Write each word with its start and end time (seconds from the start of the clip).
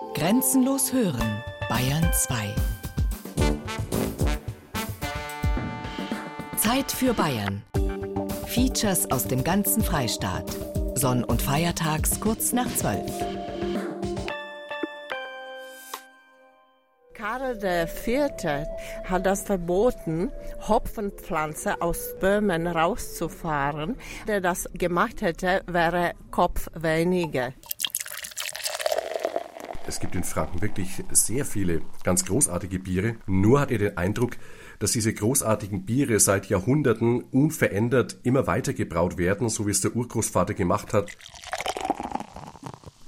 Grenzenlos 0.00 0.92
hören, 0.92 1.44
Bayern 1.68 2.10
2. 2.12 2.54
Zeit 6.56 6.90
für 6.90 7.14
Bayern. 7.14 7.62
Features 8.46 9.08
aus 9.12 9.28
dem 9.28 9.44
ganzen 9.44 9.84
Freistaat. 9.84 10.44
Sonn- 10.94 11.22
und 11.22 11.40
Feiertags 11.40 12.18
kurz 12.18 12.52
nach 12.52 12.66
12. 12.74 13.00
Karl 17.14 17.56
IV. 17.62 18.66
hat 19.04 19.26
das 19.26 19.42
verboten, 19.42 20.32
Hopfenpflanze 20.66 21.80
aus 21.80 22.16
Böhmen 22.18 22.66
rauszufahren. 22.66 23.96
Der 24.26 24.40
das 24.40 24.68
gemacht 24.74 25.22
hätte, 25.22 25.62
wäre 25.68 26.14
Kopf 26.32 26.68
weniger. 26.74 27.52
Es 29.90 29.98
gibt 29.98 30.14
in 30.14 30.22
Franken 30.22 30.62
wirklich 30.62 31.02
sehr 31.10 31.44
viele 31.44 31.80
ganz 32.04 32.24
großartige 32.24 32.78
Biere. 32.78 33.16
Nur 33.26 33.58
hat 33.58 33.72
er 33.72 33.78
den 33.78 33.96
Eindruck, 33.96 34.36
dass 34.78 34.92
diese 34.92 35.12
großartigen 35.12 35.84
Biere 35.84 36.20
seit 36.20 36.46
Jahrhunderten 36.46 37.22
unverändert 37.32 38.18
immer 38.22 38.46
weiter 38.46 38.72
gebraut 38.72 39.18
werden, 39.18 39.48
so 39.48 39.66
wie 39.66 39.72
es 39.72 39.80
der 39.80 39.96
Urgroßvater 39.96 40.54
gemacht 40.54 40.92
hat. 40.92 41.10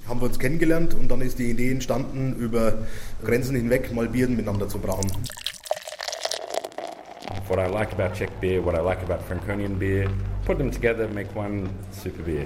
Haben 0.09 0.19
wir 0.19 0.25
uns 0.25 0.37
kennengelernt 0.37 0.93
und 0.93 1.07
dann 1.07 1.21
ist 1.21 1.39
die 1.39 1.51
Idee 1.51 1.71
entstanden, 1.71 2.35
über 2.35 2.79
Grenzen 3.23 3.55
hinweg 3.55 3.93
mal 3.93 4.09
Bieren 4.09 4.35
miteinander 4.35 4.67
zu 4.67 4.77
brauen. 4.77 5.09
What 7.47 7.59
I 7.59 7.71
like 7.71 7.93
about 7.93 8.13
Czech 8.13 8.29
beer, 8.41 8.61
what 8.65 8.75
I 8.75 8.81
like 8.83 9.01
about 9.09 9.23
Franconian 9.25 9.79
beer, 9.79 10.09
put 10.45 10.57
them 10.57 10.69
together, 10.69 11.07
make 11.07 11.33
one 11.33 11.69
super 11.91 12.23
beer. 12.23 12.45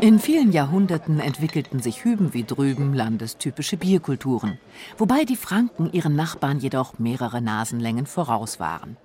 In 0.00 0.18
vielen 0.18 0.50
Jahrhunderten 0.50 1.20
entwickelten 1.20 1.80
sich 1.80 2.04
hüben 2.04 2.32
wie 2.32 2.44
drüben 2.44 2.94
landestypische 2.94 3.76
Bierkulturen, 3.76 4.58
wobei 4.96 5.24
die 5.24 5.36
Franken 5.36 5.92
ihren 5.92 6.16
Nachbarn 6.16 6.58
jedoch 6.58 6.98
mehrere 6.98 7.42
Nasenlängen 7.42 8.06
voraus 8.06 8.58
waren. 8.58 8.96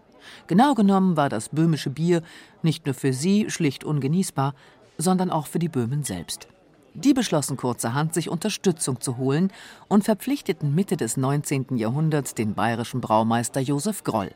Genau 0.47 0.73
genommen 0.73 1.17
war 1.17 1.27
das 1.27 1.49
böhmische 1.49 1.89
Bier 1.89 2.21
nicht 2.63 2.85
nur 2.85 2.95
für 2.95 3.11
sie 3.11 3.49
schlicht 3.49 3.83
ungenießbar, 3.83 4.55
sondern 4.97 5.31
auch 5.31 5.47
für 5.47 5.59
die 5.59 5.67
Böhmen 5.67 6.03
selbst. 6.03 6.47
Die 6.93 7.13
beschlossen 7.13 7.57
kurzerhand, 7.57 8.13
sich 8.13 8.29
Unterstützung 8.29 9.01
zu 9.01 9.17
holen 9.17 9.51
und 9.89 10.05
verpflichteten 10.05 10.73
Mitte 10.73 10.95
des 10.95 11.17
19. 11.17 11.75
Jahrhunderts 11.75 12.35
den 12.35 12.53
bayerischen 12.53 13.01
Braumeister 13.01 13.59
Josef 13.59 14.05
Groll, 14.05 14.31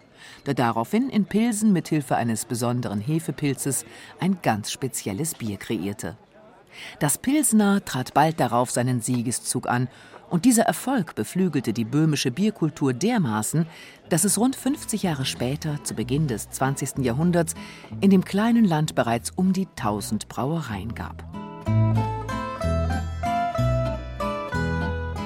der 0.45 0.55
daraufhin 0.55 1.09
in 1.09 1.23
Pilsen 1.23 1.71
mit 1.71 1.88
Hilfe 1.88 2.17
eines 2.17 2.44
besonderen 2.44 2.99
Hefepilzes 2.99 3.85
ein 4.19 4.39
ganz 4.41 4.71
spezielles 4.71 5.35
Bier 5.35 5.55
kreierte. 5.55 6.17
Das 6.99 7.17
Pilsner 7.17 7.83
trat 7.83 8.13
bald 8.13 8.39
darauf 8.39 8.72
seinen 8.72 9.02
Siegeszug 9.02 9.67
an, 9.67 9.88
und 10.30 10.45
dieser 10.45 10.63
Erfolg 10.63 11.16
beflügelte 11.16 11.73
die 11.73 11.85
böhmische 11.85 12.30
Bierkultur 12.30 12.94
dermaßen, 12.94 13.66
dass 14.09 14.25
es 14.25 14.38
rund 14.38 14.55
50 14.55 15.03
Jahre 15.03 15.25
später, 15.25 15.83
zu 15.83 15.95
Beginn 15.95 16.27
des 16.27 16.50
20. 16.52 17.00
Jahrhunderts, 17.00 17.55
in 18.00 18.11
dem 18.11 18.23
kleinen 18.23 18.66
Land 18.66 18.94
bereits 18.95 19.31
um 19.31 19.53
die 19.53 19.67
1000 19.75 20.27
Brauereien 20.27 20.94
gab. 20.94 21.23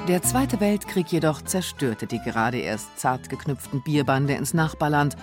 Der 0.07 0.21
Zweite 0.21 0.59
Weltkrieg 0.59 1.07
jedoch 1.13 1.41
zerstörte 1.41 2.07
die 2.07 2.19
gerade 2.19 2.57
erst 2.57 2.99
zart 2.99 3.29
geknüpften 3.29 3.81
Bierbande 3.83 4.33
ins 4.33 4.53
Nachbarland 4.53 5.15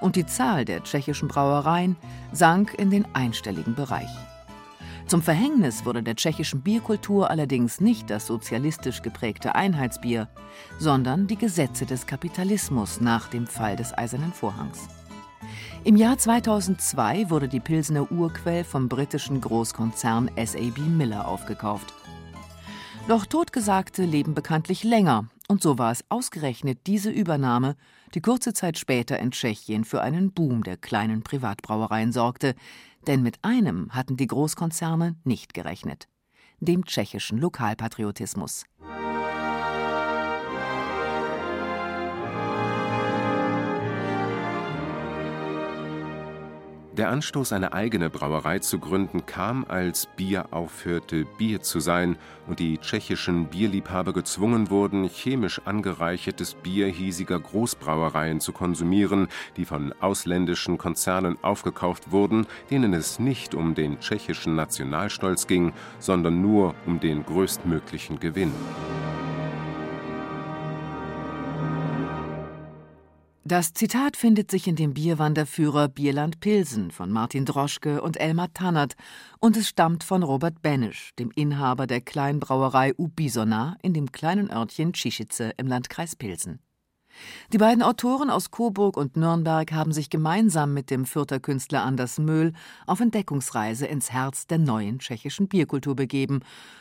und 0.00 0.16
die 0.16 0.26
Zahl 0.26 0.64
der 0.64 0.82
tschechischen 0.82 1.28
Brauereien 1.28 1.96
sank 2.32 2.74
in 2.74 2.90
den 2.90 3.06
einstelligen 3.14 3.76
Bereich. 3.76 4.10
Zum 5.06 5.20
Verhängnis 5.20 5.84
wurde 5.84 6.02
der 6.02 6.16
tschechischen 6.16 6.62
Bierkultur 6.62 7.30
allerdings 7.30 7.80
nicht 7.80 8.08
das 8.08 8.26
sozialistisch 8.26 9.02
geprägte 9.02 9.54
Einheitsbier, 9.54 10.28
sondern 10.78 11.26
die 11.26 11.36
Gesetze 11.36 11.84
des 11.84 12.06
Kapitalismus 12.06 13.02
nach 13.02 13.28
dem 13.28 13.46
Fall 13.46 13.76
des 13.76 13.96
Eisernen 13.96 14.32
Vorhangs. 14.32 14.88
Im 15.84 15.96
Jahr 15.96 16.16
2002 16.16 17.28
wurde 17.28 17.48
die 17.48 17.60
Pilsener 17.60 18.10
Urquell 18.10 18.64
vom 18.64 18.88
britischen 18.88 19.42
Großkonzern 19.42 20.30
SAB 20.36 20.78
Miller 20.78 21.28
aufgekauft. 21.28 21.92
Doch 23.06 23.26
Totgesagte 23.26 24.06
leben 24.06 24.32
bekanntlich 24.32 24.82
länger, 24.82 25.28
und 25.46 25.60
so 25.60 25.76
war 25.76 25.92
es 25.92 26.02
ausgerechnet 26.08 26.86
diese 26.86 27.10
Übernahme, 27.10 27.76
die 28.14 28.22
kurze 28.22 28.54
Zeit 28.54 28.78
später 28.78 29.18
in 29.18 29.32
Tschechien 29.32 29.84
für 29.84 30.00
einen 30.00 30.32
Boom 30.32 30.62
der 30.62 30.78
kleinen 30.78 31.22
Privatbrauereien 31.22 32.12
sorgte, 32.12 32.54
denn 33.06 33.22
mit 33.22 33.38
einem 33.42 33.90
hatten 33.90 34.16
die 34.16 34.26
Großkonzerne 34.26 35.16
nicht 35.24 35.54
gerechnet: 35.54 36.08
dem 36.60 36.84
tschechischen 36.84 37.38
Lokalpatriotismus. 37.38 38.64
Der 46.96 47.10
Anstoß, 47.10 47.52
eine 47.52 47.72
eigene 47.72 48.08
Brauerei 48.08 48.60
zu 48.60 48.78
gründen, 48.78 49.26
kam, 49.26 49.64
als 49.66 50.06
Bier 50.06 50.46
aufhörte, 50.52 51.24
Bier 51.24 51.60
zu 51.60 51.80
sein 51.80 52.16
und 52.46 52.60
die 52.60 52.78
tschechischen 52.78 53.46
Bierliebhaber 53.46 54.12
gezwungen 54.12 54.70
wurden, 54.70 55.08
chemisch 55.08 55.60
angereichertes 55.64 56.54
Bier 56.54 56.86
hiesiger 56.86 57.40
Großbrauereien 57.40 58.38
zu 58.38 58.52
konsumieren, 58.52 59.26
die 59.56 59.64
von 59.64 59.92
ausländischen 60.00 60.78
Konzernen 60.78 61.36
aufgekauft 61.42 62.12
wurden, 62.12 62.46
denen 62.70 62.94
es 62.94 63.18
nicht 63.18 63.56
um 63.56 63.74
den 63.74 63.98
tschechischen 63.98 64.54
Nationalstolz 64.54 65.48
ging, 65.48 65.72
sondern 65.98 66.40
nur 66.42 66.76
um 66.86 67.00
den 67.00 67.26
größtmöglichen 67.26 68.20
Gewinn. 68.20 68.52
Das 73.46 73.74
Zitat 73.74 74.16
findet 74.16 74.50
sich 74.50 74.66
in 74.66 74.74
dem 74.74 74.94
Bierwanderführer 74.94 75.88
Bierland 75.88 76.40
Pilsen 76.40 76.90
von 76.90 77.10
Martin 77.10 77.44
Droschke 77.44 78.00
und 78.00 78.18
Elmar 78.18 78.54
Tannert 78.54 78.94
und 79.38 79.58
es 79.58 79.68
stammt 79.68 80.02
von 80.02 80.22
Robert 80.22 80.62
Benisch, 80.62 81.10
dem 81.18 81.30
Inhaber 81.30 81.86
der 81.86 82.00
Kleinbrauerei 82.00 82.94
Ubisona 82.96 83.76
in 83.82 83.92
dem 83.92 84.12
kleinen 84.12 84.50
Örtchen 84.50 84.94
Tschischitze 84.94 85.52
im 85.58 85.66
Landkreis 85.66 86.16
Pilsen. 86.16 86.60
Die 87.52 87.58
beiden 87.58 87.82
Autoren 87.82 88.30
aus 88.30 88.50
Coburg 88.50 88.96
und 88.96 89.16
Nürnberg 89.16 89.70
haben 89.72 89.92
sich 89.92 90.10
gemeinsam 90.10 90.74
mit 90.74 90.90
dem 90.90 91.06
Fürther 91.06 91.40
Künstler 91.40 91.82
Anders 91.82 92.18
Möhl 92.18 92.52
auf 92.86 93.00
Entdeckungsreise 93.00 93.86
ins 93.86 94.12
Herz 94.12 94.46
der 94.46 94.58
neuen 94.58 94.98
tschechischen 94.98 95.48
Bierkultur 95.48 95.94
begeben, 95.96 96.40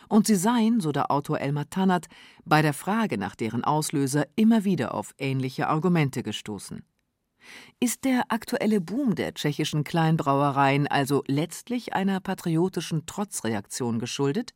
und 0.09 0.27
sie 0.27 0.35
seien, 0.35 0.79
so 0.79 0.91
der 0.91 1.11
Autor 1.11 1.39
Elmar 1.39 1.69
Tannert, 1.69 2.07
bei 2.45 2.61
der 2.61 2.73
Frage 2.73 3.17
nach 3.17 3.35
deren 3.35 3.63
Auslöser 3.63 4.25
immer 4.35 4.63
wieder 4.63 4.93
auf 4.93 5.13
ähnliche 5.17 5.67
Argumente 5.67 6.23
gestoßen. 6.23 6.83
Ist 7.79 8.05
der 8.05 8.23
aktuelle 8.29 8.79
Boom 8.79 9.15
der 9.15 9.33
tschechischen 9.33 9.83
Kleinbrauereien 9.83 10.87
also 10.87 11.23
letztlich 11.27 11.93
einer 11.93 12.19
patriotischen 12.19 13.05
Trotzreaktion 13.05 13.99
geschuldet? 13.99 14.53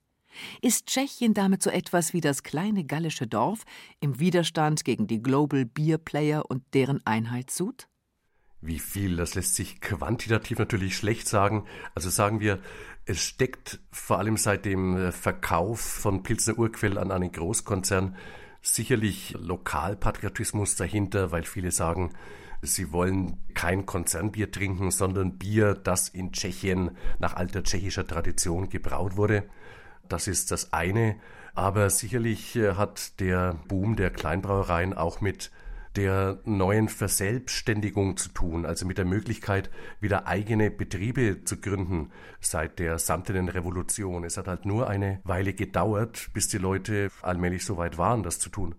Ist 0.62 0.88
Tschechien 0.88 1.34
damit 1.34 1.64
so 1.64 1.70
etwas 1.70 2.14
wie 2.14 2.22
das 2.22 2.44
kleine 2.44 2.84
gallische 2.84 3.28
Dorf 3.28 3.64
im 4.00 4.20
Widerstand 4.20 4.84
gegen 4.84 5.08
die 5.08 5.22
Global 5.22 5.66
Beer 5.66 5.98
Player 5.98 6.44
und 6.50 6.64
deren 6.74 7.06
Einheitssud? 7.06 7.88
Wie 8.62 8.80
viel, 8.80 9.18
das 9.18 9.36
lässt 9.36 9.56
sich 9.56 9.82
quantitativ 9.82 10.58
natürlich 10.58 10.98
schlecht 10.98 11.28
sagen. 11.28 11.66
Also 11.94 12.10
sagen 12.10 12.40
wir, 12.40 12.60
es 13.06 13.22
steckt 13.22 13.80
vor 13.92 14.18
allem 14.18 14.36
seit 14.36 14.66
dem 14.66 15.12
Verkauf 15.12 15.80
von 15.80 16.24
Pilsner 16.24 16.58
Urquell 16.58 16.98
an 16.98 17.12
einen 17.12 17.32
Großkonzern 17.32 18.16
sicherlich 18.62 19.36
Lokalpatriotismus 19.40 20.76
dahinter, 20.76 21.32
weil 21.32 21.44
viele 21.44 21.72
sagen, 21.72 22.14
sie 22.62 22.92
wollen 22.92 23.38
kein 23.54 23.86
Konzernbier 23.86 24.52
trinken, 24.52 24.92
sondern 24.92 25.38
Bier, 25.38 25.74
das 25.76 26.10
in 26.10 26.32
Tschechien 26.32 26.92
nach 27.20 27.36
alter 27.36 27.64
tschechischer 27.64 28.06
Tradition 28.08 28.70
gebraut 28.70 29.16
wurde. 29.16 29.44
Das 30.10 30.28
ist 30.28 30.52
das 30.52 30.74
eine. 30.74 31.16
Aber 31.54 31.90
sicherlich 31.90 32.56
äh, 32.56 32.76
hat 32.76 33.20
der 33.20 33.56
Boom 33.68 33.96
der 33.96 34.12
Kleinbrauereien 34.12 34.94
auch 34.94 35.22
mit 35.22 35.52
der 35.96 36.40
neuen 36.46 36.90
Verselbstständigung 36.90 38.18
zu 38.18 38.30
tun, 38.30 38.66
also 38.66 38.86
mit 38.86 39.00
der 39.00 39.06
Möglichkeit, 39.06 39.72
wieder 40.00 40.28
eigene 40.28 40.70
Betriebe 40.70 41.44
zu 41.44 41.60
gründen 41.60 42.12
seit 42.40 42.78
der 42.78 43.00
samtenen 43.00 43.50
Revolution. 43.50 44.24
Es 44.24 44.38
hat 44.38 44.48
halt 44.48 44.66
nur 44.66 44.88
eine 44.88 45.20
Weile 45.24 45.54
gedauert, 45.54 46.30
bis 46.34 46.48
die 46.48 46.60
Leute 46.60 47.10
allmählich 47.24 47.66
so 47.66 47.78
weit 47.78 47.98
waren, 47.98 48.22
das 48.22 48.38
zu 48.38 48.50
tun. 48.50 48.76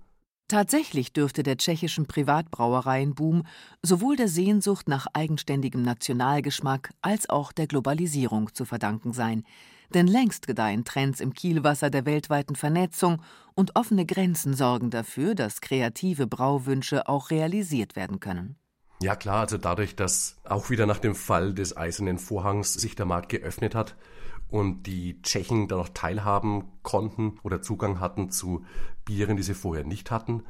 Tatsächlich 0.46 1.12
dürfte 1.12 1.42
der 1.42 1.58
tschechischen 1.58 2.06
Privatbrauereienboom 2.06 3.42
sowohl 3.82 4.16
der 4.16 4.28
Sehnsucht 4.28 4.88
nach 4.88 5.06
eigenständigem 5.12 5.82
Nationalgeschmack 5.82 6.94
als 7.02 7.28
auch 7.28 7.52
der 7.52 7.66
Globalisierung 7.66 8.54
zu 8.54 8.64
verdanken 8.64 9.12
sein. 9.12 9.44
Denn 9.94 10.06
längst 10.06 10.46
gedeihen 10.46 10.84
Trends 10.84 11.20
im 11.20 11.32
Kielwasser 11.32 11.90
der 11.90 12.04
weltweiten 12.04 12.56
Vernetzung 12.56 13.22
und 13.54 13.74
offene 13.76 14.04
Grenzen 14.04 14.54
sorgen 14.54 14.90
dafür, 14.90 15.34
dass 15.34 15.60
kreative 15.60 16.26
Brauwünsche 16.26 17.08
auch 17.08 17.30
realisiert 17.30 17.96
werden 17.96 18.20
können. 18.20 18.56
Ja 19.00 19.14
klar, 19.14 19.40
also 19.40 19.58
dadurch, 19.58 19.94
dass 19.94 20.36
auch 20.44 20.70
wieder 20.70 20.86
nach 20.86 20.98
dem 20.98 21.14
Fall 21.14 21.54
des 21.54 21.76
Eisernen 21.76 22.18
Vorhangs 22.18 22.74
sich 22.74 22.96
der 22.96 23.06
Markt 23.06 23.28
geöffnet 23.28 23.74
hat 23.74 23.96
und 24.48 24.84
die 24.84 25.22
Tschechen 25.22 25.68
da 25.68 25.76
noch 25.76 25.90
teilhaben 25.90 26.64
konnten 26.82 27.38
oder 27.42 27.62
Zugang 27.62 28.00
hatten 28.00 28.30
zu 28.30 28.64
Bieren, 29.04 29.36
die 29.36 29.42
sie 29.42 29.54
vorher 29.54 29.84
nicht 29.84 30.10
hatten. 30.10 30.42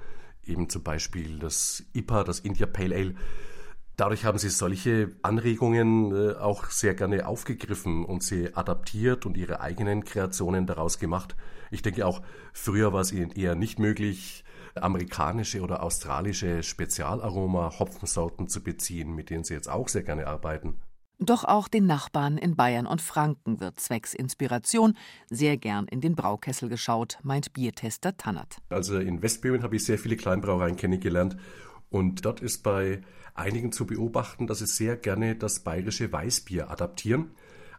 Eben 0.44 0.70
zum 0.70 0.82
Beispiel 0.82 1.38
das 1.38 1.84
IPA, 1.92 2.24
das 2.24 2.40
India 2.40 2.66
Pale 2.66 2.94
Ale. 2.94 3.14
Dadurch 3.98 4.24
haben 4.24 4.38
sie 4.38 4.48
solche 4.48 5.10
Anregungen 5.22 6.12
äh, 6.12 6.34
auch 6.36 6.66
sehr 6.66 6.94
gerne 6.94 7.26
aufgegriffen 7.26 8.04
und 8.04 8.22
sie 8.22 8.54
adaptiert 8.54 9.26
und 9.26 9.36
ihre 9.36 9.60
eigenen 9.60 10.04
Kreationen 10.04 10.66
daraus 10.66 11.00
gemacht. 11.00 11.34
Ich 11.72 11.82
denke 11.82 12.06
auch, 12.06 12.22
früher 12.52 12.92
war 12.92 13.00
es 13.00 13.10
ihnen 13.10 13.32
eher 13.32 13.56
nicht 13.56 13.80
möglich, 13.80 14.44
amerikanische 14.76 15.62
oder 15.62 15.82
australische 15.82 16.62
Spezialaroma 16.62 17.76
Hopfensorten 17.80 18.46
zu 18.46 18.62
beziehen, 18.62 19.16
mit 19.16 19.30
denen 19.30 19.42
sie 19.42 19.54
jetzt 19.54 19.68
auch 19.68 19.88
sehr 19.88 20.04
gerne 20.04 20.28
arbeiten. 20.28 20.78
Doch 21.20 21.42
auch 21.42 21.66
den 21.66 21.86
Nachbarn 21.86 22.38
in 22.38 22.54
Bayern 22.54 22.86
und 22.86 23.02
Franken 23.02 23.58
wird 23.58 23.80
zwecks 23.80 24.14
Inspiration 24.14 24.96
sehr 25.28 25.56
gern 25.56 25.88
in 25.88 26.00
den 26.00 26.14
Braukessel 26.14 26.68
geschaut, 26.68 27.18
meint 27.24 27.52
Biertester 27.52 28.16
Tannert. 28.16 28.58
Also 28.68 28.98
in 28.98 29.20
Westböhmen 29.20 29.64
habe 29.64 29.74
ich 29.74 29.84
sehr 29.84 29.98
viele 29.98 30.16
Kleinbrauereien 30.16 30.76
kennengelernt 30.76 31.36
und 31.90 32.24
dort 32.24 32.40
ist 32.40 32.62
bei 32.62 33.02
einigen 33.34 33.72
zu 33.72 33.86
beobachten, 33.86 34.46
dass 34.46 34.58
sie 34.58 34.66
sehr 34.66 34.96
gerne 34.96 35.36
das 35.36 35.60
bayerische 35.60 36.12
Weißbier 36.12 36.70
adaptieren, 36.70 37.30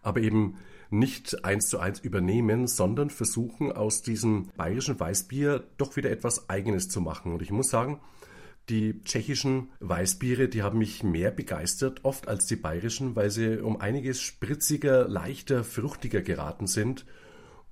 aber 0.01 0.21
eben 0.21 0.57
nicht 0.89 1.45
eins 1.45 1.69
zu 1.69 1.79
eins 1.79 1.99
übernehmen, 1.99 2.67
sondern 2.67 3.09
versuchen 3.09 3.71
aus 3.71 4.01
diesem 4.01 4.49
bayerischen 4.57 4.99
Weißbier 4.99 5.63
doch 5.77 5.95
wieder 5.95 6.09
etwas 6.09 6.49
Eigenes 6.49 6.89
zu 6.89 7.01
machen. 7.01 7.33
Und 7.33 7.41
ich 7.41 7.51
muss 7.51 7.69
sagen, 7.69 7.99
die 8.69 9.03
tschechischen 9.03 9.69
Weißbiere, 9.79 10.47
die 10.47 10.63
haben 10.63 10.79
mich 10.79 11.03
mehr 11.03 11.31
begeistert, 11.31 12.05
oft 12.05 12.27
als 12.27 12.45
die 12.45 12.55
bayerischen, 12.55 13.15
weil 13.15 13.29
sie 13.29 13.61
um 13.61 13.79
einiges 13.79 14.21
spritziger, 14.21 15.07
leichter, 15.07 15.63
fruchtiger 15.63 16.21
geraten 16.21 16.67
sind. 16.67 17.05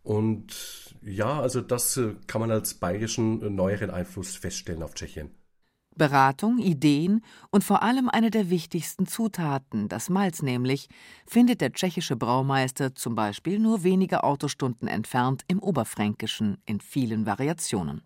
Und 0.04 0.95
ja, 1.01 1.40
also 1.42 1.62
das 1.62 1.98
äh, 1.98 2.16
kann 2.28 2.42
man 2.42 2.51
als 2.51 2.75
bayerischen 2.75 3.42
äh, 3.42 3.50
neueren 3.50 3.90
Einfluss 3.90 4.36
feststellen 4.36 4.83
auf 4.83 4.94
Tschechien. 4.94 5.31
Beratung, 5.98 6.60
Ideen 6.60 7.22
und 7.52 7.64
vor 7.64 7.84
allem 7.84 8.10
eine 8.10 8.32
der 8.32 8.50
wichtigsten 8.50 9.08
Zutaten, 9.08 9.90
das 9.90 10.10
Malz 10.10 10.42
nämlich, 10.42 10.90
findet 11.26 11.62
der 11.62 11.74
tschechische 11.74 12.16
Braumeister 12.16 12.96
zum 12.96 13.16
Beispiel 13.16 13.60
nur 13.60 13.84
wenige 13.84 14.24
Autostunden 14.24 14.88
entfernt 14.88 15.44
im 15.48 15.60
Oberfränkischen 15.60 16.58
in 16.66 16.80
vielen 16.80 17.26
Variationen. 17.26 18.02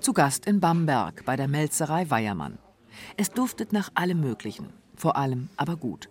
Zu 0.00 0.12
Gast 0.12 0.46
in 0.46 0.60
Bamberg 0.60 1.24
bei 1.24 1.36
der 1.36 1.48
Melzerei 1.48 2.08
Weiermann. 2.10 2.58
Es 3.16 3.30
duftet 3.30 3.72
nach 3.72 3.90
allem 3.94 4.20
Möglichen, 4.20 4.72
vor 4.94 5.16
allem 5.16 5.48
aber 5.56 5.76
gut. 5.76 6.08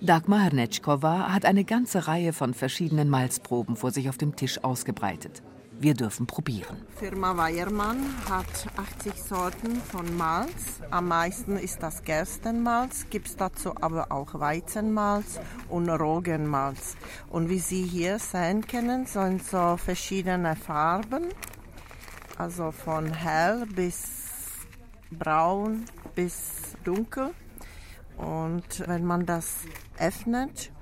Dagmar 0.00 0.40
Hernetschkova 0.40 1.32
hat 1.32 1.44
eine 1.44 1.64
ganze 1.64 2.06
Reihe 2.06 2.32
von 2.32 2.54
verschiedenen 2.54 3.08
Malzproben 3.08 3.76
vor 3.76 3.90
sich 3.90 4.08
auf 4.08 4.18
dem 4.18 4.36
Tisch 4.36 4.62
ausgebreitet. 4.62 5.42
Wir 5.78 5.92
dürfen 5.92 6.26
probieren. 6.26 6.78
Firma 6.96 7.36
Weiermann 7.36 7.98
hat 8.30 8.46
80 8.76 9.22
Sorten 9.22 9.76
von 9.76 10.16
Malz. 10.16 10.80
Am 10.90 11.08
meisten 11.08 11.58
ist 11.58 11.82
das 11.82 12.02
Gerstenmalz, 12.02 13.06
gibt 13.10 13.28
es 13.28 13.36
dazu 13.36 13.74
aber 13.78 14.10
auch 14.10 14.32
Weizenmalz 14.40 15.38
und 15.68 15.90
Roggenmalz. 15.90 16.96
Und 17.28 17.50
wie 17.50 17.58
Sie 17.58 17.82
hier 17.82 18.18
sehen 18.18 18.66
können, 18.66 19.04
sind 19.04 19.44
so 19.44 19.76
verschiedene 19.76 20.56
Farben, 20.56 21.24
also 22.38 22.70
von 22.70 23.12
hell 23.12 23.66
bis 23.66 24.04
braun 25.10 25.84
bis 26.14 26.74
dunkel. 26.84 27.32
Und 28.16 28.86
wenn 28.86 29.04
man 29.04 29.26
das 29.26 29.58
öffnet 29.98 30.72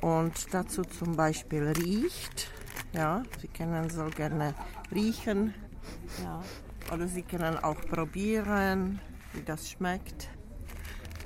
und 0.00 0.32
dazu 0.52 0.82
zum 0.82 1.16
Beispiel 1.16 1.72
riecht, 1.78 2.50
ja, 2.92 3.22
Sie 3.40 3.48
können 3.48 3.88
so 3.88 4.04
gerne 4.06 4.54
riechen. 4.94 5.54
Ja. 6.22 6.42
Oder 6.92 7.08
Sie 7.08 7.22
können 7.22 7.58
auch 7.58 7.80
probieren, 7.80 9.00
wie 9.32 9.42
das 9.42 9.70
schmeckt. 9.70 10.28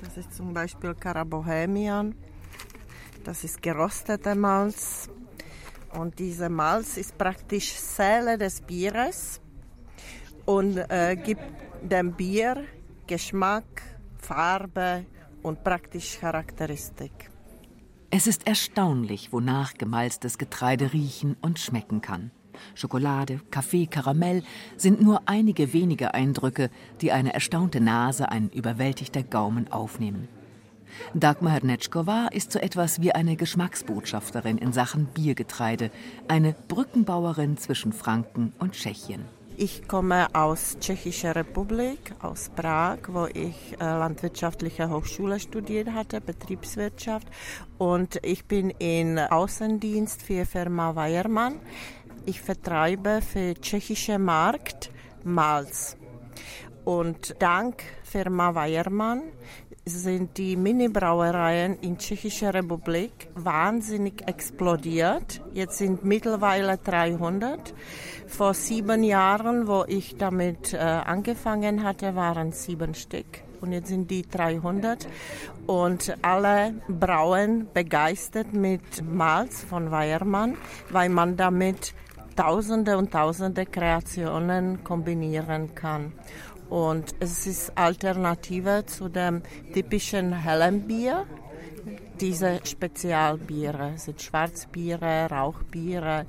Das 0.03 0.15
ist 0.17 0.33
zum 0.33 0.53
Beispiel 0.53 0.93
Carabohemian. 0.95 2.15
Das 3.23 3.43
ist 3.43 3.61
gerostete 3.61 4.35
Malz. 4.35 5.09
Und 5.91 6.19
dieser 6.19 6.49
Malz 6.49 6.97
ist 6.97 7.17
praktisch 7.17 7.73
Seele 7.73 8.37
des 8.37 8.61
Bieres 8.61 9.41
und 10.45 10.77
äh, 10.77 11.15
gibt 11.15 11.41
dem 11.81 12.13
Bier 12.13 12.63
Geschmack, 13.07 13.81
Farbe 14.19 15.05
und 15.47 15.63
praktisch 15.63 16.19
Charakteristik. 16.19 17.31
Es 18.09 18.27
ist 18.27 18.47
erstaunlich, 18.47 19.33
wonach 19.33 19.73
gemalztes 19.73 20.37
Getreide 20.37 20.93
riechen 20.93 21.35
und 21.41 21.59
schmecken 21.59 22.01
kann. 22.01 22.31
Schokolade, 22.73 23.41
Kaffee, 23.51 23.85
Karamell 23.85 24.43
sind 24.77 25.01
nur 25.01 25.23
einige 25.25 25.73
wenige 25.73 26.13
Eindrücke, 26.13 26.69
die 27.01 27.11
eine 27.11 27.33
erstaunte 27.33 27.81
Nase, 27.81 28.29
ein 28.29 28.49
überwältigter 28.49 29.23
Gaumen 29.23 29.71
aufnehmen. 29.71 30.27
Dagmar 31.13 31.53
Hernetschkova 31.53 32.27
ist 32.27 32.51
so 32.51 32.59
etwas 32.59 33.01
wie 33.01 33.11
eine 33.11 33.35
Geschmacksbotschafterin 33.35 34.57
in 34.57 34.73
Sachen 34.73 35.05
Biergetreide, 35.05 35.91
eine 36.27 36.55
Brückenbauerin 36.67 37.57
zwischen 37.57 37.93
Franken 37.93 38.53
und 38.57 38.71
Tschechien. 38.71 39.36
Ich 39.59 39.87
komme 39.87 40.27
aus 40.35 40.77
Tschechischer 40.79 41.35
Republik, 41.35 42.13
aus 42.21 42.51
Prag, 42.55 42.99
wo 43.07 43.25
ich 43.25 43.73
äh, 43.79 43.83
landwirtschaftliche 43.85 44.87
Hochschule 44.87 45.39
studiert 45.39 45.89
hatte, 45.93 46.21
Betriebswirtschaft. 46.21 47.27
Und 47.79 48.19
ich 48.21 48.45
bin 48.45 48.69
in 48.69 49.17
Außendienst 49.17 50.21
für 50.21 50.45
Firma 50.45 50.93
Weiermann. 50.95 51.59
Ich 52.27 52.39
vertreibe 52.39 53.19
für 53.23 53.55
tschechische 53.55 54.19
Markt 54.19 54.91
Malz. 55.23 55.97
Und 56.85 57.35
dank 57.39 57.81
Firma 58.03 58.53
Weiermann 58.53 59.23
sind 59.87 60.37
die 60.37 60.55
Mini-Brauereien 60.55 61.79
in 61.79 61.97
Tschechischer 61.97 62.53
Republik 62.53 63.29
wahnsinnig 63.35 64.27
explodiert. 64.27 65.41
Jetzt 65.53 65.77
sind 65.77 66.03
mittlerweile 66.03 66.77
300. 66.77 67.73
Vor 68.27 68.53
sieben 68.53 69.03
Jahren, 69.03 69.67
wo 69.67 69.85
ich 69.87 70.17
damit 70.17 70.73
äh, 70.73 70.77
angefangen 70.77 71.83
hatte, 71.83 72.15
waren 72.15 72.51
sieben 72.51 72.93
Stück. 72.93 73.43
Und 73.61 73.71
jetzt 73.71 73.87
sind 73.87 74.11
die 74.11 74.23
300. 74.23 75.07
Und 75.65 76.15
alle 76.21 76.75
brauen 76.87 77.67
begeistert 77.73 78.53
mit 78.53 79.03
Malz 79.03 79.63
von 79.63 79.91
Weiermann, 79.91 80.57
weil 80.89 81.09
man 81.09 81.37
damit 81.37 81.93
Tausende 82.35 82.97
und 82.97 83.11
Tausende 83.11 83.65
Kreationen 83.65 84.83
kombinieren 84.83 85.73
kann. 85.73 86.13
Und 86.69 87.15
es 87.19 87.47
ist 87.47 87.77
Alternative 87.77 88.85
zu 88.85 89.09
dem 89.09 89.41
typischen 89.73 90.33
hellen 90.33 90.87
Bier. 90.87 91.25
Diese 92.19 92.59
Spezialbiere 92.63 93.93
sind 93.95 94.21
Schwarzbiere, 94.21 95.27
Rauchbiere, 95.29 96.25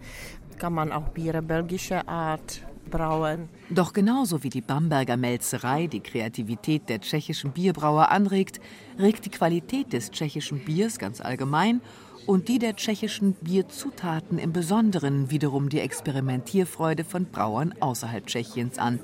kann 0.59 0.75
man 0.75 0.93
auch 0.93 1.09
Biere 1.09 1.43
belgischer 1.43 2.09
Art 2.09 2.63
brauen. 2.91 3.49
Doch 3.71 3.93
genauso 3.93 4.43
wie 4.43 4.51
die 4.51 4.61
Bamberger 4.61 5.17
Melzerei 5.17 5.87
die 5.87 6.01
Kreativität 6.01 6.89
der 6.89 7.01
tschechischen 7.01 7.53
Bierbrauer 7.53 8.11
anregt, 8.11 8.61
regt 8.99 9.25
die 9.25 9.31
Qualität 9.31 9.93
des 9.93 10.11
tschechischen 10.11 10.65
Biers 10.65 10.99
ganz 10.99 11.21
allgemein 11.21 11.81
und 12.29 12.49
die 12.49 12.59
der 12.59 12.77
tschechischen 12.77 13.33
Bierzutaten 13.41 14.39
im 14.39 14.53
Besonderen 14.53 15.31
wiederum 15.31 15.71
die 15.71 15.81
Experimentierfreude 15.81 17.03
von 17.03 17.25
Brauern 17.25 17.75
außerhalb 17.81 18.27
Tschechiens 18.27 18.79
an, 18.79 19.01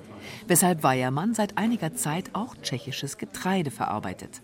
weshalb 0.46 0.82
Weiermann 0.82 1.32
seit 1.32 1.56
einiger 1.56 1.94
Zeit 1.94 2.26
auch 2.34 2.54
tschechisches 2.60 3.16
Getreide 3.16 3.70
verarbeitet. 3.70 4.42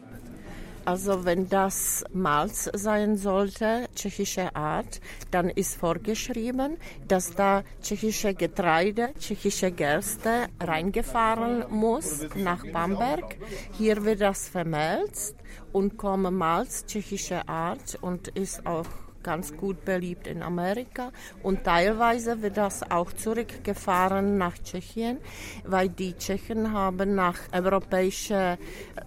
Also 0.85 1.25
wenn 1.25 1.49
das 1.49 2.05
Malz 2.13 2.71
sein 2.73 3.17
sollte, 3.17 3.89
tschechische 3.95 4.55
Art, 4.57 5.01
dann 5.31 5.49
ist 5.49 5.77
vorgeschrieben, 5.77 6.77
dass 7.07 7.35
da 7.35 7.63
tschechische 7.83 8.35
Getreide, 8.35 9.11
tschechische 9.19 9.71
Gerste 9.71 10.47
reingefahren 10.59 11.65
muss 11.71 12.27
nach 12.35 12.65
Bamberg. 12.73 13.37
Hier 13.73 14.05
wird 14.05 14.21
das 14.21 14.49
vermelzt 14.49 15.37
und 15.73 15.97
kommt 15.97 16.31
Malz 16.33 16.87
tschechische 16.87 17.49
Art 17.49 17.99
und 18.01 18.29
ist 18.29 18.67
auch 18.67 18.87
ganz 19.23 19.55
gut 19.57 19.85
beliebt 19.85 20.27
in 20.27 20.43
Amerika 20.43 21.13
und 21.43 21.65
teilweise 21.65 22.41
wird 22.43 22.57
das 22.57 22.91
auch 22.91 23.13
zurückgefahren 23.13 24.39
nach 24.39 24.57
Tschechien, 24.59 25.19
weil 25.65 25.91
die 25.91 26.15
Tschechen 26.15 26.73
haben 26.73 27.15
nach 27.15 27.39
europäischem 27.53 28.57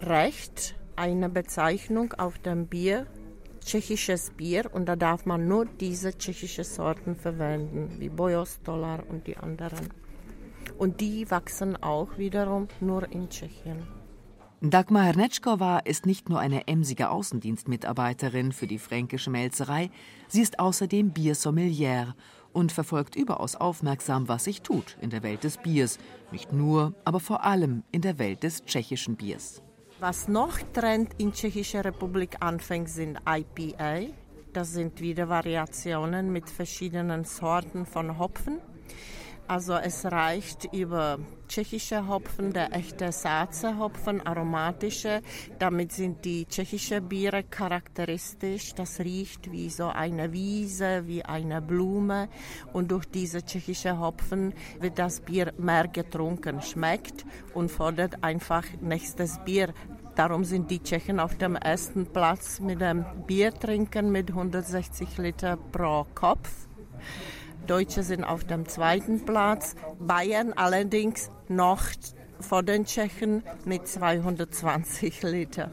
Recht 0.01 0.75
eine 0.95 1.29
Bezeichnung 1.29 2.13
auf 2.13 2.38
dem 2.39 2.67
Bier, 2.67 3.07
tschechisches 3.63 4.31
Bier, 4.31 4.69
und 4.73 4.85
da 4.85 4.95
darf 4.95 5.25
man 5.25 5.47
nur 5.47 5.65
diese 5.65 6.17
tschechischen 6.17 6.63
Sorten 6.63 7.15
verwenden, 7.15 7.95
wie 8.00 8.09
Bojostolar 8.09 9.03
und 9.09 9.27
die 9.27 9.38
anderen. 9.38 9.89
Und 10.77 11.01
die 11.01 11.29
wachsen 11.29 11.81
auch 11.81 12.17
wiederum 12.17 12.67
nur 12.79 13.12
in 13.12 13.29
Tschechien. 13.29 13.88
Dagmar 14.65 15.03
Hernetschkova 15.03 15.79
ist 15.79 16.05
nicht 16.05 16.29
nur 16.29 16.39
eine 16.39 16.67
emsige 16.67 17.09
Außendienstmitarbeiterin 17.09 18.53
für 18.53 18.65
die 18.65 18.79
fränkische 18.79 19.29
Melzerei, 19.29 19.89
sie 20.29 20.41
ist 20.41 20.59
außerdem 20.59 21.12
Biersommelière 21.12 22.13
und 22.53 22.71
verfolgt 22.71 23.17
überaus 23.17 23.55
aufmerksam, 23.55 24.29
was 24.29 24.45
sich 24.45 24.62
tut 24.62 24.97
in 25.01 25.09
der 25.09 25.21
Welt 25.21 25.43
des 25.43 25.57
Biers. 25.57 26.00
Nicht 26.31 26.53
nur, 26.53 26.93
aber 27.03 27.19
vor 27.19 27.43
allem 27.43 27.83
in 27.91 28.01
der 28.01 28.19
Welt 28.19 28.43
des 28.43 28.63
tschechischen 28.63 29.17
Biers. 29.17 29.62
Was 30.05 30.27
noch 30.27 30.60
Trend 30.74 31.12
in 31.17 31.31
Tschechischer 31.31 31.86
Republik 31.86 32.36
anfängt, 32.41 32.89
sind 32.89 33.19
IPA. 33.25 34.12
Das 34.51 34.74
sind 34.74 35.00
wieder 35.00 35.29
Variationen 35.29 36.29
mit 36.29 36.50
verschiedenen 36.50 37.24
Sorten 37.24 37.86
von 37.86 38.19
Hopfen. 38.19 38.60
Also 39.47 39.73
es 39.73 40.05
reicht 40.05 40.73
über 40.73 41.19
tschechische 41.50 42.07
Hopfen, 42.07 42.53
der 42.53 42.73
echte 42.73 43.12
Saatze-Hopfen, 43.12 44.25
aromatische. 44.25 45.21
Damit 45.59 45.91
sind 45.91 46.23
die 46.23 46.45
tschechische 46.45 47.01
Biere 47.01 47.43
charakteristisch. 47.43 48.73
Das 48.73 49.00
riecht 49.00 49.51
wie 49.51 49.69
so 49.69 49.88
eine 49.88 50.31
Wiese, 50.31 51.07
wie 51.07 51.25
eine 51.25 51.62
Blume. 51.62 52.29
Und 52.71 52.91
durch 52.91 53.05
diese 53.05 53.43
tschechische 53.43 54.00
Hopfen 54.00 54.53
wird 54.79 54.97
das 54.97 55.19
Bier 55.19 55.53
mehr 55.57 55.89
getrunken, 55.89 56.62
schmeckt 56.62 57.25
und 57.53 57.69
fordert 57.69 58.23
einfach 58.23 58.63
nächstes 58.81 59.39
Bier. 59.43 59.73
Darum 60.15 60.45
sind 60.45 60.71
die 60.71 60.81
Tschechen 60.81 61.19
auf 61.19 61.38
dem 61.38 61.55
ersten 61.55 62.05
Platz 62.05 62.59
mit 62.59 62.79
dem 62.79 63.05
Biertrinken 63.27 64.12
mit 64.12 64.29
160 64.29 65.17
Liter 65.17 65.57
pro 65.57 66.05
Kopf. 66.15 66.50
Deutsche 67.67 68.03
sind 68.03 68.24
auf 68.24 68.43
dem 68.43 68.67
zweiten 68.67 69.25
Platz. 69.25 69.75
Bayern 70.00 70.53
allerdings 70.53 71.29
noch 71.48 71.84
vor 72.39 72.63
den 72.63 72.86
Tschechen 72.86 73.43
mit 73.65 73.88
220 73.88 75.24
Liter. 75.24 75.72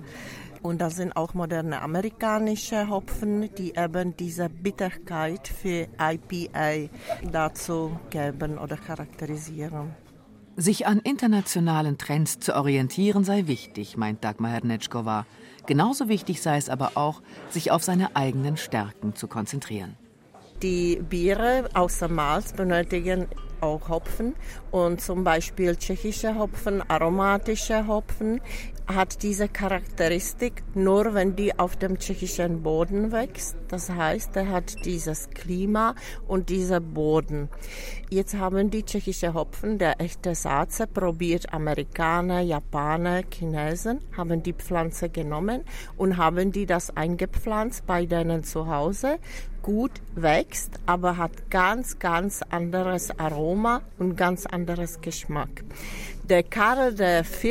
Und 0.62 0.80
da 0.80 0.90
sind 0.90 1.16
auch 1.16 1.34
moderne 1.34 1.80
amerikanische 1.80 2.88
Hopfen, 2.88 3.52
die 3.54 3.74
eben 3.76 4.16
diese 4.16 4.48
Bitterkeit 4.50 5.48
für 5.48 5.88
IPA 5.98 6.90
dazu 7.32 7.98
geben 8.10 8.58
oder 8.58 8.76
charakterisieren. 8.76 9.94
Sich 10.56 10.86
an 10.86 10.98
internationalen 10.98 11.96
Trends 11.96 12.38
zu 12.40 12.54
orientieren 12.54 13.24
sei 13.24 13.46
wichtig, 13.46 13.96
meint 13.96 14.22
Dagmar 14.22 14.50
Hernetschkova. 14.50 15.24
Genauso 15.66 16.08
wichtig 16.08 16.42
sei 16.42 16.58
es 16.58 16.68
aber 16.68 16.92
auch, 16.96 17.22
sich 17.48 17.70
auf 17.70 17.82
seine 17.82 18.14
eigenen 18.14 18.58
Stärken 18.58 19.14
zu 19.14 19.28
konzentrieren. 19.28 19.96
Die 20.62 21.00
Biere 21.08 21.70
außer 21.72 22.08
Malz 22.08 22.52
benötigen 22.52 23.26
auch 23.62 23.88
Hopfen 23.88 24.34
und 24.70 25.00
zum 25.00 25.24
Beispiel 25.24 25.76
tschechische 25.76 26.38
Hopfen, 26.38 26.82
aromatische 26.88 27.86
Hopfen 27.86 28.40
hat 28.94 29.22
diese 29.22 29.48
Charakteristik 29.48 30.62
nur, 30.74 31.14
wenn 31.14 31.36
die 31.36 31.58
auf 31.58 31.76
dem 31.76 31.98
tschechischen 31.98 32.62
Boden 32.62 33.12
wächst. 33.12 33.56
Das 33.68 33.88
heißt, 33.88 34.34
er 34.36 34.48
hat 34.48 34.84
dieses 34.84 35.30
Klima 35.30 35.94
und 36.26 36.48
dieser 36.48 36.80
Boden. 36.80 37.48
Jetzt 38.08 38.36
haben 38.36 38.70
die 38.70 38.82
tschechische 38.82 39.34
Hopfen, 39.34 39.78
der 39.78 40.00
echte 40.00 40.34
Saatze, 40.34 40.88
probiert 40.88 41.52
Amerikaner, 41.52 42.40
Japaner, 42.40 43.22
Chinesen, 43.30 44.00
haben 44.16 44.42
die 44.42 44.54
Pflanze 44.54 45.08
genommen 45.08 45.62
und 45.96 46.16
haben 46.16 46.50
die 46.50 46.66
das 46.66 46.96
eingepflanzt 46.96 47.86
bei 47.86 48.06
denen 48.06 48.42
zu 48.42 48.66
Hause 48.66 49.18
gut 49.62 49.92
wächst, 50.14 50.78
aber 50.86 51.16
hat 51.16 51.50
ganz, 51.50 51.98
ganz 51.98 52.42
anderes 52.50 53.18
Aroma 53.18 53.82
und 53.98 54.16
ganz 54.16 54.46
anderes 54.46 55.00
Geschmack. 55.00 55.64
Der 56.30 56.42
Karl 56.44 56.94
IV. 57.00 57.44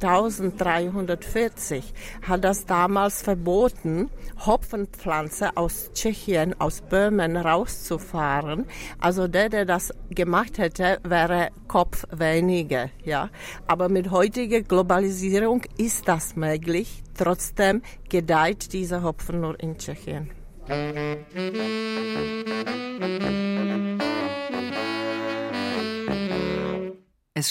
1340 0.00 1.92
hat 2.22 2.44
das 2.44 2.64
damals 2.64 3.22
verboten, 3.22 4.08
Hopfenpflanze 4.46 5.56
aus 5.56 5.90
Tschechien, 5.94 6.54
aus 6.60 6.80
Böhmen 6.80 7.36
rauszufahren. 7.36 8.66
Also 9.00 9.26
der, 9.26 9.48
der 9.48 9.64
das 9.64 9.92
gemacht 10.10 10.58
hätte, 10.58 11.00
wäre 11.02 11.48
Kopf 11.66 12.04
weniger, 12.12 12.88
ja. 13.04 13.30
Aber 13.66 13.88
mit 13.88 14.12
heutiger 14.12 14.62
Globalisierung 14.62 15.62
ist 15.76 16.06
das 16.06 16.36
möglich. 16.36 17.02
Trotzdem 17.18 17.82
gedeiht 18.08 18.72
dieser 18.72 19.02
Hopfen 19.02 19.40
nur 19.40 19.58
in 19.58 19.76
Tschechien. 19.76 20.30
Es 20.66 20.72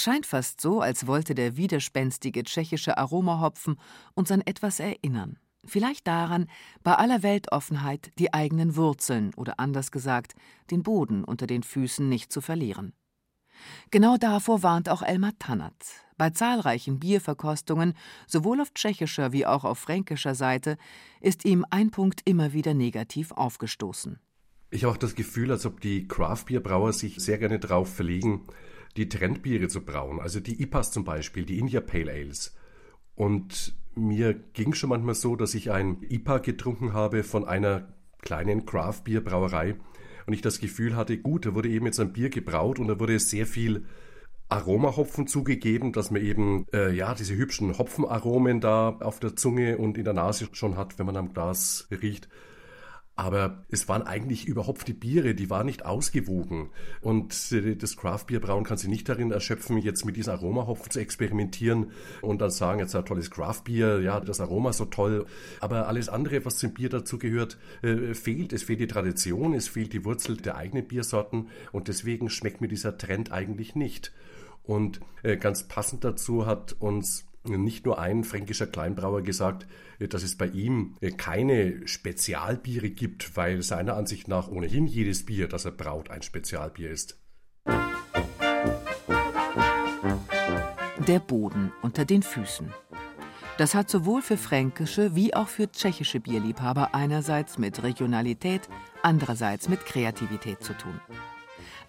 scheint 0.02 0.26
fast 0.26 0.62
so, 0.62 0.82
als 0.82 1.06
wollte 1.06 1.36
der 1.36 1.56
widerspenstige 1.56 2.44
tschechische 2.44 2.98
Aromahopfen 2.98 3.80
uns 4.16 4.32
an 4.32 4.42
etwas 4.42 4.80
erinnern. 4.80 5.38
Vielleicht 5.64 6.08
daran, 6.08 6.48
bei 6.82 6.96
aller 6.96 7.22
Weltoffenheit 7.22 8.12
die 8.18 8.34
eigenen 8.34 8.76
Wurzeln 8.76 9.32
oder 9.36 9.60
anders 9.60 9.92
gesagt, 9.92 10.34
den 10.72 10.82
Boden 10.82 11.24
unter 11.24 11.46
den 11.46 11.62
Füßen 11.62 12.10
nicht 12.10 12.34
zu 12.34 12.42
verlieren. 12.42 12.94
Genau 13.92 14.18
davor 14.18 14.64
warnt 14.64 14.90
auch 14.90 15.04
Elmar 15.04 15.38
Tannert. 15.38 16.03
Bei 16.18 16.30
zahlreichen 16.30 17.00
Bierverkostungen, 17.00 17.94
sowohl 18.28 18.62
auf 18.62 18.74
tschechischer 18.74 19.32
wie 19.32 19.46
auch 19.46 19.64
auf 19.64 19.80
fränkischer 19.80 20.36
Seite, 20.36 20.78
ist 21.22 21.46
ihm 21.46 21.66
ein 21.70 21.92
Punkt 21.92 22.22
immer 22.26 22.54
wieder 22.54 22.74
negativ 22.74 23.32
aufgestoßen. 23.32 24.20
Ich 24.70 24.84
habe 24.84 24.94
auch 24.94 24.98
das 24.98 25.16
Gefühl, 25.16 25.52
als 25.52 25.66
ob 25.66 25.82
die 25.82 26.08
Craft-Bierbrauer 26.08 26.94
sich 26.94 27.18
sehr 27.18 27.38
gerne 27.38 27.60
darauf 27.60 27.94
verlegen, 27.94 28.42
die 28.98 29.10
Trendbiere 29.10 29.68
zu 29.68 29.82
brauen. 29.82 30.20
Also 30.20 30.40
die 30.40 30.62
IPAs 30.62 30.92
zum 30.92 31.04
Beispiel, 31.04 31.46
die 31.46 31.60
India 31.60 31.82
Pale 31.82 32.12
Ales. 32.12 32.56
Und 33.16 33.76
mir 33.96 34.34
ging 34.34 34.74
schon 34.74 34.90
manchmal 34.90 35.16
so, 35.16 35.36
dass 35.36 35.54
ich 35.54 35.72
ein 35.72 36.02
IPA 36.02 36.40
getrunken 36.40 36.94
habe 36.94 37.24
von 37.24 37.46
einer 37.46 37.94
kleinen 38.22 38.66
Craft-Bierbrauerei 38.66 39.76
und 40.26 40.34
ich 40.34 40.42
das 40.42 40.60
Gefühl 40.60 40.96
hatte, 40.96 41.18
gut, 41.18 41.46
da 41.46 41.54
wurde 41.54 41.70
eben 41.70 41.86
jetzt 41.86 42.00
ein 42.00 42.14
Bier 42.14 42.30
gebraut 42.30 42.80
und 42.80 42.88
da 42.88 43.00
wurde 43.00 43.20
sehr 43.20 43.46
viel 43.46 43.86
Aromahopfen 44.54 45.26
zugegeben, 45.26 45.94
dass 45.94 46.12
man 46.12 46.22
eben 46.22 46.68
äh, 46.74 46.92
ja 46.92 47.16
diese 47.16 47.36
hübschen 47.36 47.76
Hopfenaromen 47.78 48.62
da 48.62 48.90
auf 49.00 49.20
der 49.20 49.36
Zunge 49.36 49.80
und 49.80 49.98
in 49.98 50.06
der 50.06 50.14
Nase 50.14 50.48
schon 50.52 50.78
hat, 50.78 51.00
wenn 51.00 51.08
man 51.08 51.18
am 51.18 51.34
Glas 51.34 51.88
riecht. 51.90 52.30
Aber 53.16 53.64
es 53.70 53.88
waren 53.88 54.02
eigentlich 54.02 54.48
überhopfte 54.48 54.94
Biere, 54.94 55.36
die 55.36 55.52
waren 55.52 55.68
nicht 55.68 55.86
ausgewogen. 55.86 56.70
Und 57.02 57.52
äh, 57.52 57.76
das 57.76 57.96
Craft-Bier-Brauen 57.96 58.64
kann 58.64 58.78
sich 58.78 58.90
nicht 58.90 59.08
darin 59.08 59.32
erschöpfen, 59.32 59.78
jetzt 59.78 60.04
mit 60.04 60.18
diesen 60.18 60.34
Aromahopfen 60.34 60.92
zu 60.92 61.00
experimentieren 61.00 61.92
und 62.22 62.42
dann 62.42 62.50
sagen, 62.50 62.80
jetzt 62.80 62.96
ein 62.96 63.06
tolles 63.06 63.30
Craft-Bier, 63.30 64.02
ja, 64.02 64.20
das 64.20 64.40
Aroma 64.40 64.74
so 64.74 64.86
toll. 64.86 65.26
Aber 65.62 65.88
alles 65.88 66.10
andere, 66.10 66.44
was 66.46 66.58
zum 66.58 66.74
Bier 66.74 66.90
dazu 66.90 67.20
gehört, 67.20 67.58
äh, 67.84 68.16
fehlt. 68.16 68.52
Es 68.52 68.64
fehlt 68.64 68.80
die 68.80 68.88
Tradition, 68.88 69.54
es 69.54 69.68
fehlt 69.68 69.94
die 69.94 70.06
Wurzel 70.06 70.38
der 70.38 70.58
eigenen 70.58 70.88
Biersorten 70.88 71.50
und 71.72 71.88
deswegen 71.88 72.32
schmeckt 72.32 72.62
mir 72.62 72.68
dieser 72.68 72.98
Trend 72.98 73.32
eigentlich 73.32 73.76
nicht. 73.76 74.12
Und 74.64 75.02
äh, 75.24 75.38
ganz 75.38 75.68
passend 75.68 76.04
dazu 76.04 76.46
hat 76.46 76.74
uns 76.80 77.26
nicht 77.46 77.86
nur 77.86 78.00
ein 78.00 78.24
fränkischer 78.24 78.68
Kleinbrauer 78.68 79.22
gesagt, 79.22 79.68
äh, 80.00 80.08
dass 80.08 80.24
es 80.24 80.38
bei 80.38 80.48
ihm 80.48 80.96
äh, 81.02 81.12
keine 81.12 81.86
Spezialbiere 81.88 82.90
gibt, 82.90 83.36
weil 83.36 83.62
seiner 83.62 83.96
Ansicht 83.96 84.28
nach 84.28 84.48
ohnehin 84.48 84.88
jedes 84.88 85.26
Bier, 85.26 85.48
das 85.48 85.66
er 85.66 85.72
braut, 85.72 86.10
ein 86.10 86.22
Spezialbier 86.22 86.90
ist. 86.90 87.20
Der 91.08 91.20
Boden 91.20 91.74
unter 91.82 92.06
den 92.06 92.24
Füßen. 92.24 92.74
Das 93.58 93.76
hat 93.76 93.90
sowohl 93.90 94.22
für 94.22 94.38
fränkische 94.38 95.16
wie 95.16 95.36
auch 95.36 95.48
für 95.48 95.72
tschechische 95.72 96.20
Bierliebhaber 96.20 96.96
einerseits 96.96 97.58
mit 97.60 97.84
Regionalität, 97.84 98.62
andererseits 99.04 99.70
mit 99.70 99.86
Kreativität 99.86 100.64
zu 100.64 100.74
tun. 100.74 101.00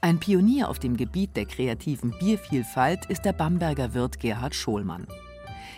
Ein 0.04 0.20
Pionier 0.20 0.68
auf 0.68 0.78
dem 0.78 0.98
Gebiet 0.98 1.34
der 1.34 1.46
kreativen 1.46 2.10
Biervielfalt 2.18 3.06
ist 3.06 3.24
der 3.24 3.32
Bamberger 3.32 3.94
Wirt 3.94 4.20
Gerhard 4.20 4.54
Schohlmann. 4.54 5.06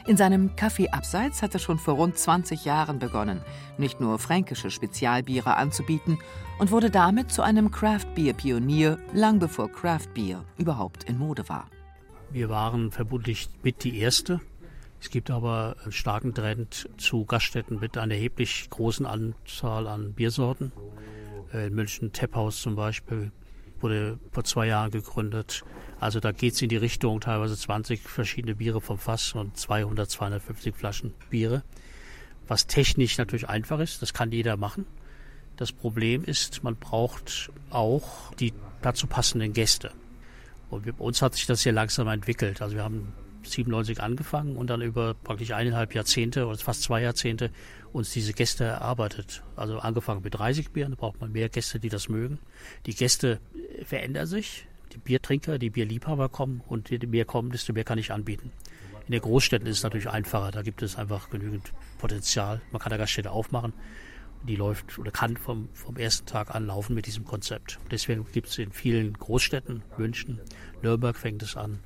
In 0.05 0.17
seinem 0.17 0.51
Café 0.57 0.91
Abseits 0.91 1.43
hat 1.43 1.55
er 1.55 1.61
schon 1.61 1.79
vor 1.79 1.95
rund 1.95 2.19
20 2.19 2.65
Jahren 2.65 2.99
begonnen, 2.99 3.41
nicht 3.79 4.01
nur 4.01 4.19
fränkische 4.19 4.73
Spezialbiere 4.73 5.55
anzubieten 5.55 6.19
und 6.59 6.73
wurde 6.73 6.91
damit 6.91 7.31
zu 7.31 7.43
einem 7.43 7.71
Craft-Bier-Pionier, 7.71 8.99
lang 9.13 9.39
bevor 9.39 9.71
Craft-Bier 9.71 10.45
überhaupt 10.59 11.05
in 11.05 11.19
Mode 11.19 11.49
war. 11.49 11.71
Wir 12.33 12.49
waren 12.49 12.91
vermutlich 12.91 13.49
mit 13.63 13.85
die 13.85 13.97
Erste. 13.97 14.41
Es 15.01 15.09
gibt 15.09 15.31
aber 15.31 15.77
einen 15.85 15.93
starken 15.93 16.35
Trend 16.35 16.89
zu 16.97 17.27
Gaststätten 17.27 17.79
mit 17.79 17.97
einer 17.97 18.15
erheblich 18.15 18.71
großen 18.71 19.07
Anzahl 19.07 19.87
an 19.87 20.15
Biersorten. 20.15 20.73
Äh, 21.55 21.69
in 21.69 21.77
München 21.77 22.13
Tepphaus 22.13 22.61
zum 22.61 22.75
Beispiel 22.75 23.31
wurde 23.81 24.19
vor 24.33 24.45
zwei 24.45 24.67
Jahren 24.67 24.91
gegründet. 24.91 25.65
Also 26.01 26.21
da 26.21 26.33
geht 26.33 26.55
es 26.55 26.63
in 26.63 26.69
die 26.69 26.77
Richtung 26.77 27.21
teilweise 27.21 27.57
20 27.57 28.01
verschiedene 28.01 28.55
Biere 28.55 28.81
vom 28.81 28.99
Fass 28.99 29.33
und 29.33 29.57
200, 29.57 30.11
250 30.11 30.75
Flaschen 30.75 31.15
Biere. 31.31 31.63
Was 32.49 32.67
technisch 32.67 33.19
natürlich 33.19 33.49
einfach 33.49 33.81
ist, 33.81 34.03
das 34.03 34.13
kann 34.13 34.31
jeder 34.31 34.57
machen. 34.57 34.87
Das 35.57 35.73
Problem 35.73 36.23
ist, 36.25 36.63
man 36.63 36.77
braucht 36.77 37.51
auch 37.71 38.33
die 38.35 38.53
dazu 38.83 39.07
passenden 39.07 39.53
Gäste. 39.53 39.91
Und 40.71 40.85
bei 40.85 41.05
uns 41.05 41.23
hat 41.23 41.35
sich 41.35 41.47
das 41.47 41.63
hier 41.63 41.73
langsam 41.73 42.09
entwickelt. 42.09 42.61
Also 42.61 42.77
wir 42.77 42.85
haben 42.85 43.13
97 43.53 44.03
angefangen 44.03 44.57
und 44.57 44.69
dann 44.69 44.83
über 44.83 45.15
praktisch 45.15 45.53
eineinhalb 45.53 45.95
Jahrzehnte 45.95 46.47
oder 46.47 46.59
fast 46.59 46.83
zwei 46.83 47.03
Jahrzehnte 47.03 47.51
uns 47.93 48.13
diese 48.13 48.33
Gäste 48.33 48.65
erarbeitet. 48.65 49.43
Also 49.57 49.79
angefangen 49.79 50.23
mit 50.23 50.35
30 50.35 50.71
Bieren, 50.71 50.93
da 50.93 50.97
braucht 50.97 51.21
man 51.21 51.33
mehr 51.33 51.49
Gäste, 51.49 51.81
die 51.81 51.89
das 51.89 52.09
mögen. 52.09 52.39
Die 52.87 52.95
Gäste 52.95 53.41
verändern 53.85 54.27
sich, 54.27 54.67
die 54.93 54.99
Biertrinker, 54.99 55.59
die 55.59 55.71
Bierliebhaber 55.71 56.29
kommen 56.29 56.63
und 56.67 56.91
je 56.91 56.99
mehr 57.07 57.25
kommen, 57.25 57.51
desto 57.51 57.73
mehr 57.73 57.85
kann 57.85 57.99
ich 57.99 58.13
anbieten. 58.13 58.53
In 59.07 59.13
den 59.13 59.21
Großstädten 59.21 59.69
ist 59.69 59.79
es 59.79 59.83
natürlich 59.85 60.09
einfacher, 60.09 60.51
da 60.51 60.63
gibt 60.63 60.83
es 60.83 60.97
einfach 60.97 61.31
genügend 61.31 61.73
Potenzial. 61.99 62.61
Man 62.73 62.81
kann 62.81 62.91
eine 62.91 62.99
Gaststätte 62.99 63.31
aufmachen, 63.31 63.73
die 64.43 64.57
läuft 64.57 64.99
oder 64.99 65.13
kann 65.13 65.37
vom, 65.37 65.69
vom 65.75 65.97
ersten 65.97 66.27
Tag 66.27 66.55
an 66.55 66.67
laufen 66.67 66.95
mit 66.95 67.07
diesem 67.07 67.25
Konzept. 67.25 67.79
Deswegen 67.91 68.27
gibt 68.33 68.49
es 68.49 68.59
in 68.59 68.73
vielen 68.73 69.13
Großstädten, 69.13 69.83
München, 69.97 70.41
Nürnberg 70.83 71.17
fängt 71.17 71.43
es 71.43 71.57
an. 71.57 71.81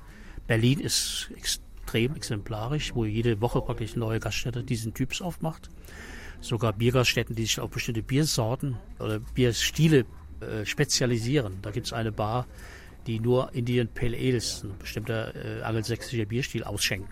Berlin 0.47 0.79
ist 0.79 1.29
extrem 1.35 2.15
exemplarisch, 2.15 2.95
wo 2.95 3.05
jede 3.05 3.41
Woche 3.41 3.61
praktisch 3.61 3.95
neue 3.95 4.19
Gaststätte 4.19 4.63
diesen 4.63 4.93
Typs 4.93 5.21
aufmacht. 5.21 5.69
Sogar 6.39 6.73
Biergaststätten, 6.73 7.35
die 7.35 7.43
sich 7.43 7.59
auf 7.59 7.69
bestimmte 7.69 8.01
Biersorten 8.01 8.77
oder 8.99 9.19
Bierstile 9.19 10.05
äh, 10.39 10.65
spezialisieren. 10.65 11.59
Da 11.61 11.71
gibt 11.71 11.85
es 11.85 11.93
eine 11.93 12.11
Bar, 12.11 12.47
die 13.07 13.19
nur 13.19 13.53
Indian 13.53 13.87
Pale 13.87 14.17
Ales, 14.17 14.63
ein 14.63 14.77
bestimmter 14.79 15.35
äh, 15.35 15.61
angelsächsischer 15.61 16.25
Bierstil, 16.25 16.63
ausschenken. 16.63 17.09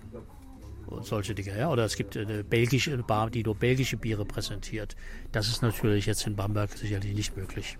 Und 0.87 1.05
solche 1.05 1.35
Dinge, 1.35 1.55
ja. 1.57 1.69
Oder 1.69 1.85
es 1.85 1.95
gibt 1.95 2.17
eine 2.17 2.43
belgische 2.43 2.97
Bar, 2.97 3.29
die 3.29 3.43
nur 3.43 3.55
belgische 3.55 3.97
Biere 3.97 4.25
präsentiert. 4.25 4.95
Das 5.31 5.47
ist 5.47 5.61
natürlich 5.61 6.07
jetzt 6.07 6.25
in 6.25 6.35
Bamberg 6.35 6.71
sicherlich 6.71 7.13
nicht 7.13 7.37
möglich. 7.37 7.77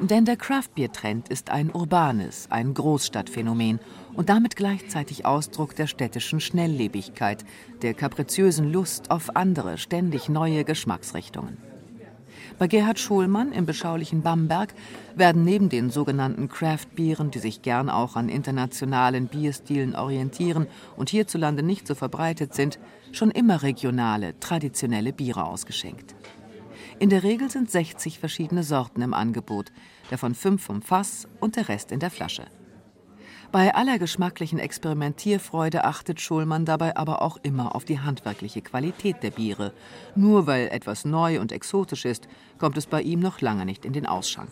Denn 0.00 0.24
der 0.24 0.36
Craftbeer-Trend 0.36 1.28
ist 1.28 1.50
ein 1.50 1.70
urbanes, 1.70 2.46
ein 2.50 2.74
Großstadtphänomen 2.74 3.80
und 4.14 4.28
damit 4.28 4.56
gleichzeitig 4.56 5.26
Ausdruck 5.26 5.76
der 5.76 5.86
städtischen 5.86 6.40
Schnelllebigkeit, 6.40 7.44
der 7.82 7.94
kapriziösen 7.94 8.72
Lust 8.72 9.10
auf 9.10 9.36
andere, 9.36 9.78
ständig 9.78 10.28
neue 10.28 10.64
Geschmacksrichtungen. 10.64 11.58
Bei 12.58 12.66
Gerhard 12.66 12.98
Schulmann 12.98 13.52
im 13.52 13.64
beschaulichen 13.64 14.20
Bamberg 14.20 14.74
werden 15.14 15.44
neben 15.44 15.70
den 15.70 15.88
sogenannten 15.88 16.48
Craft-Bieren, 16.48 17.30
die 17.30 17.38
sich 17.38 17.62
gern 17.62 17.88
auch 17.88 18.16
an 18.16 18.28
internationalen 18.28 19.28
Bierstilen 19.28 19.94
orientieren 19.94 20.66
und 20.96 21.08
hierzulande 21.08 21.62
nicht 21.62 21.86
so 21.86 21.94
verbreitet 21.94 22.54
sind, 22.54 22.78
schon 23.12 23.30
immer 23.30 23.62
regionale, 23.62 24.38
traditionelle 24.40 25.12
Biere 25.12 25.44
ausgeschenkt. 25.44 26.14
In 27.00 27.08
der 27.08 27.22
Regel 27.22 27.50
sind 27.50 27.70
60 27.70 28.18
verschiedene 28.18 28.62
Sorten 28.62 29.00
im 29.00 29.14
Angebot, 29.14 29.72
davon 30.10 30.34
fünf 30.34 30.62
vom 30.62 30.82
Fass 30.82 31.26
und 31.40 31.56
der 31.56 31.70
Rest 31.70 31.92
in 31.92 31.98
der 31.98 32.10
Flasche. 32.10 32.44
Bei 33.50 33.74
aller 33.74 33.98
geschmacklichen 33.98 34.58
Experimentierfreude 34.58 35.84
achtet 35.84 36.20
Schulmann 36.20 36.66
dabei 36.66 36.98
aber 36.98 37.22
auch 37.22 37.38
immer 37.42 37.74
auf 37.74 37.86
die 37.86 38.00
handwerkliche 38.00 38.60
Qualität 38.60 39.22
der 39.22 39.30
Biere. 39.30 39.72
Nur 40.14 40.46
weil 40.46 40.68
etwas 40.68 41.06
neu 41.06 41.40
und 41.40 41.52
exotisch 41.52 42.04
ist, 42.04 42.28
kommt 42.58 42.76
es 42.76 42.86
bei 42.86 43.00
ihm 43.00 43.20
noch 43.20 43.40
lange 43.40 43.64
nicht 43.64 43.86
in 43.86 43.94
den 43.94 44.04
Ausschank. 44.04 44.50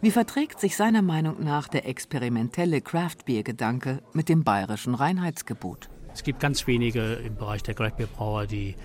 Wie 0.00 0.12
verträgt 0.12 0.60
sich 0.60 0.76
seiner 0.76 1.02
Meinung 1.02 1.42
nach 1.42 1.66
der 1.66 1.88
experimentelle 1.88 2.82
Craft-Bier-Gedanke 2.82 4.00
mit 4.12 4.28
dem 4.28 4.44
bayerischen 4.44 4.94
Reinheitsgebot? 4.94 5.90
Es 6.14 6.22
gibt 6.22 6.38
ganz 6.38 6.68
wenige 6.68 7.14
im 7.14 7.34
Bereich 7.34 7.64
der 7.64 7.74
Craft-Bier-Brauer, 7.74 8.46
die 8.46 8.76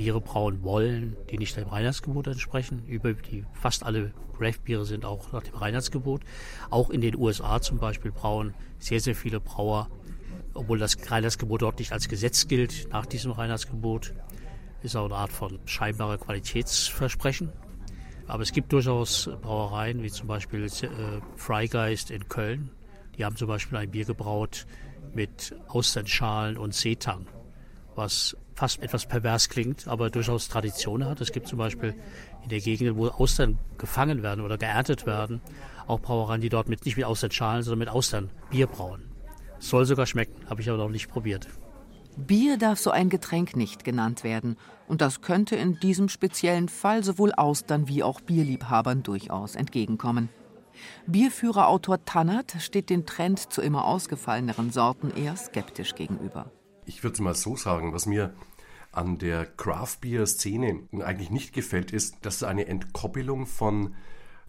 Biere 0.00 0.22
brauen 0.22 0.62
wollen, 0.62 1.14
die 1.28 1.36
nicht 1.36 1.58
dem 1.58 1.68
Reinheitsgebot 1.68 2.26
entsprechen. 2.26 2.86
Über 2.86 3.12
die, 3.12 3.44
fast 3.52 3.84
alle 3.84 4.14
Craft-Biere 4.38 4.86
sind 4.86 5.04
auch 5.04 5.30
nach 5.32 5.42
dem 5.42 5.54
Reinheitsgebot. 5.54 6.22
Auch 6.70 6.88
in 6.88 7.02
den 7.02 7.16
USA 7.16 7.60
zum 7.60 7.76
Beispiel 7.76 8.10
brauen 8.10 8.54
sehr, 8.78 9.00
sehr 9.00 9.14
viele 9.14 9.40
Brauer, 9.40 9.90
obwohl 10.54 10.78
das 10.78 10.96
Reinheitsgebot 11.10 11.60
dort 11.60 11.78
nicht 11.80 11.92
als 11.92 12.08
Gesetz 12.08 12.48
gilt, 12.48 12.88
nach 12.90 13.04
diesem 13.04 13.32
Reinheitsgebot. 13.32 14.14
Ist 14.82 14.96
auch 14.96 15.04
eine 15.04 15.16
Art 15.16 15.32
von 15.32 15.58
scheinbarer 15.66 16.16
Qualitätsversprechen. 16.16 17.52
Aber 18.26 18.42
es 18.42 18.52
gibt 18.52 18.72
durchaus 18.72 19.28
Brauereien, 19.42 20.02
wie 20.02 20.10
zum 20.10 20.28
Beispiel 20.28 20.64
äh, 20.64 20.88
Freigeist 21.36 22.10
in 22.10 22.26
Köln. 22.26 22.70
Die 23.18 23.24
haben 23.26 23.36
zum 23.36 23.48
Beispiel 23.48 23.76
ein 23.76 23.90
Bier 23.90 24.06
gebraut 24.06 24.66
mit 25.12 25.54
Austernschalen 25.68 26.56
und 26.56 26.72
Seetang, 26.72 27.26
was 27.96 28.34
fast 28.60 28.82
etwas 28.82 29.06
pervers 29.06 29.48
klingt, 29.48 29.88
aber 29.88 30.10
durchaus 30.10 30.48
Tradition 30.48 31.06
hat. 31.06 31.22
Es 31.22 31.32
gibt 31.32 31.48
zum 31.48 31.58
Beispiel 31.58 31.94
in 32.42 32.50
der 32.50 32.60
Gegend, 32.60 32.94
wo 32.94 33.08
Austern 33.08 33.58
gefangen 33.78 34.22
werden 34.22 34.44
oder 34.44 34.58
geerntet 34.58 35.06
werden, 35.06 35.40
auch 35.86 35.98
Brauereien, 35.98 36.42
die 36.42 36.50
dort 36.50 36.68
mit, 36.68 36.84
nicht 36.84 36.98
mit 36.98 37.06
Austernschalen, 37.06 37.62
sondern 37.62 37.78
mit 37.78 37.88
Austern 37.88 38.28
Bier 38.50 38.66
brauen. 38.66 39.10
Soll 39.60 39.86
sogar 39.86 40.04
schmecken, 40.04 40.46
habe 40.50 40.60
ich 40.60 40.68
aber 40.68 40.76
noch 40.76 40.90
nicht 40.90 41.08
probiert. 41.08 41.48
Bier 42.18 42.58
darf 42.58 42.78
so 42.78 42.90
ein 42.90 43.08
Getränk 43.08 43.56
nicht 43.56 43.82
genannt 43.82 44.24
werden. 44.24 44.58
Und 44.86 45.00
das 45.00 45.22
könnte 45.22 45.56
in 45.56 45.80
diesem 45.80 46.10
speziellen 46.10 46.68
Fall 46.68 47.02
sowohl 47.02 47.32
Austern 47.32 47.88
wie 47.88 48.02
auch 48.02 48.20
Bierliebhabern 48.20 49.02
durchaus 49.02 49.54
entgegenkommen. 49.54 50.28
Bierführerautor 51.06 52.04
Tannert 52.04 52.56
steht 52.58 52.90
den 52.90 53.06
Trend 53.06 53.38
zu 53.38 53.62
immer 53.62 53.86
ausgefalleneren 53.86 54.70
Sorten 54.70 55.10
eher 55.16 55.36
skeptisch 55.36 55.94
gegenüber. 55.94 56.52
Ich 56.86 57.04
würde 57.04 57.14
es 57.14 57.20
mal 57.20 57.34
so 57.34 57.54
sagen, 57.54 57.92
was 57.92 58.06
mir 58.06 58.34
an 58.92 59.18
der 59.18 59.46
Craft 59.46 59.98
Beer 60.00 60.26
Szene 60.26 60.80
eigentlich 61.00 61.30
nicht 61.30 61.52
gefällt, 61.52 61.92
ist, 61.92 62.16
dass 62.22 62.42
eine 62.42 62.66
Entkoppelung 62.66 63.46
von 63.46 63.94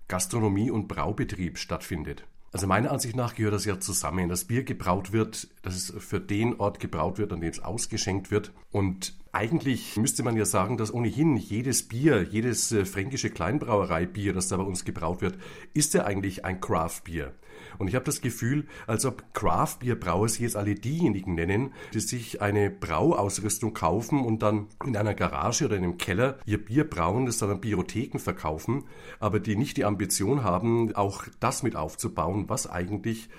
Gastronomie 0.07 0.71
und 0.71 0.87
Braubetrieb 0.87 1.57
stattfindet. 1.57 2.25
Also 2.53 2.67
meiner 2.67 2.91
Ansicht 2.91 3.15
nach 3.15 3.35
gehört 3.35 3.53
das 3.53 3.63
ja 3.63 3.79
zusammen. 3.79 4.27
Das 4.27 4.43
Bier 4.43 4.63
gebraut 4.63 5.13
wird, 5.13 5.47
dass 5.61 5.75
es 5.75 5.93
für 6.03 6.19
den 6.19 6.59
Ort 6.59 6.81
gebraut 6.81 7.17
wird, 7.17 7.31
an 7.31 7.39
dem 7.39 7.49
es 7.49 7.63
ausgeschenkt 7.63 8.29
wird. 8.29 8.51
Und 8.71 9.13
eigentlich 9.31 9.95
müsste 9.95 10.23
man 10.23 10.35
ja 10.35 10.43
sagen, 10.43 10.75
dass 10.75 10.93
ohnehin 10.93 11.37
jedes 11.37 11.87
Bier, 11.87 12.23
jedes 12.23 12.73
äh, 12.73 12.83
fränkische 12.83 13.29
Kleinbrauereibier, 13.29 14.33
das 14.33 14.49
da 14.49 14.57
bei 14.57 14.63
uns 14.63 14.83
gebraut 14.83 15.21
wird, 15.21 15.37
ist 15.73 15.93
ja 15.93 16.03
eigentlich 16.03 16.43
ein 16.43 16.59
Craft-Bier. 16.59 17.33
Und 17.77 17.87
ich 17.87 17.95
habe 17.95 18.05
das 18.05 18.21
Gefühl, 18.21 18.65
als 18.87 19.05
ob 19.05 19.33
Craft-Bier-Brauer 19.33 20.29
sich 20.29 20.41
jetzt 20.41 20.55
alle 20.55 20.75
diejenigen 20.75 21.35
nennen, 21.35 21.73
die 21.93 21.99
sich 21.99 22.41
eine 22.41 22.69
Brauausrüstung 22.69 23.73
kaufen 23.73 24.23
und 24.23 24.41
dann 24.41 24.67
in 24.85 24.97
einer 24.97 25.13
Garage 25.13 25.65
oder 25.65 25.77
in 25.77 25.83
einem 25.83 25.97
Keller 25.97 26.37
ihr 26.45 26.63
Bier 26.63 26.89
brauen, 26.89 27.25
das 27.25 27.37
dann 27.37 27.51
an 27.51 27.61
Biotheken 27.61 28.19
verkaufen, 28.19 28.85
aber 29.19 29.39
die 29.39 29.55
nicht 29.55 29.77
die 29.77 29.85
Ambition 29.85 30.43
haben, 30.43 30.95
auch 30.95 31.25
das 31.39 31.63
mit 31.63 31.75
aufzubauen, 31.75 32.45
was 32.47 32.67
eigentlich 32.67 33.29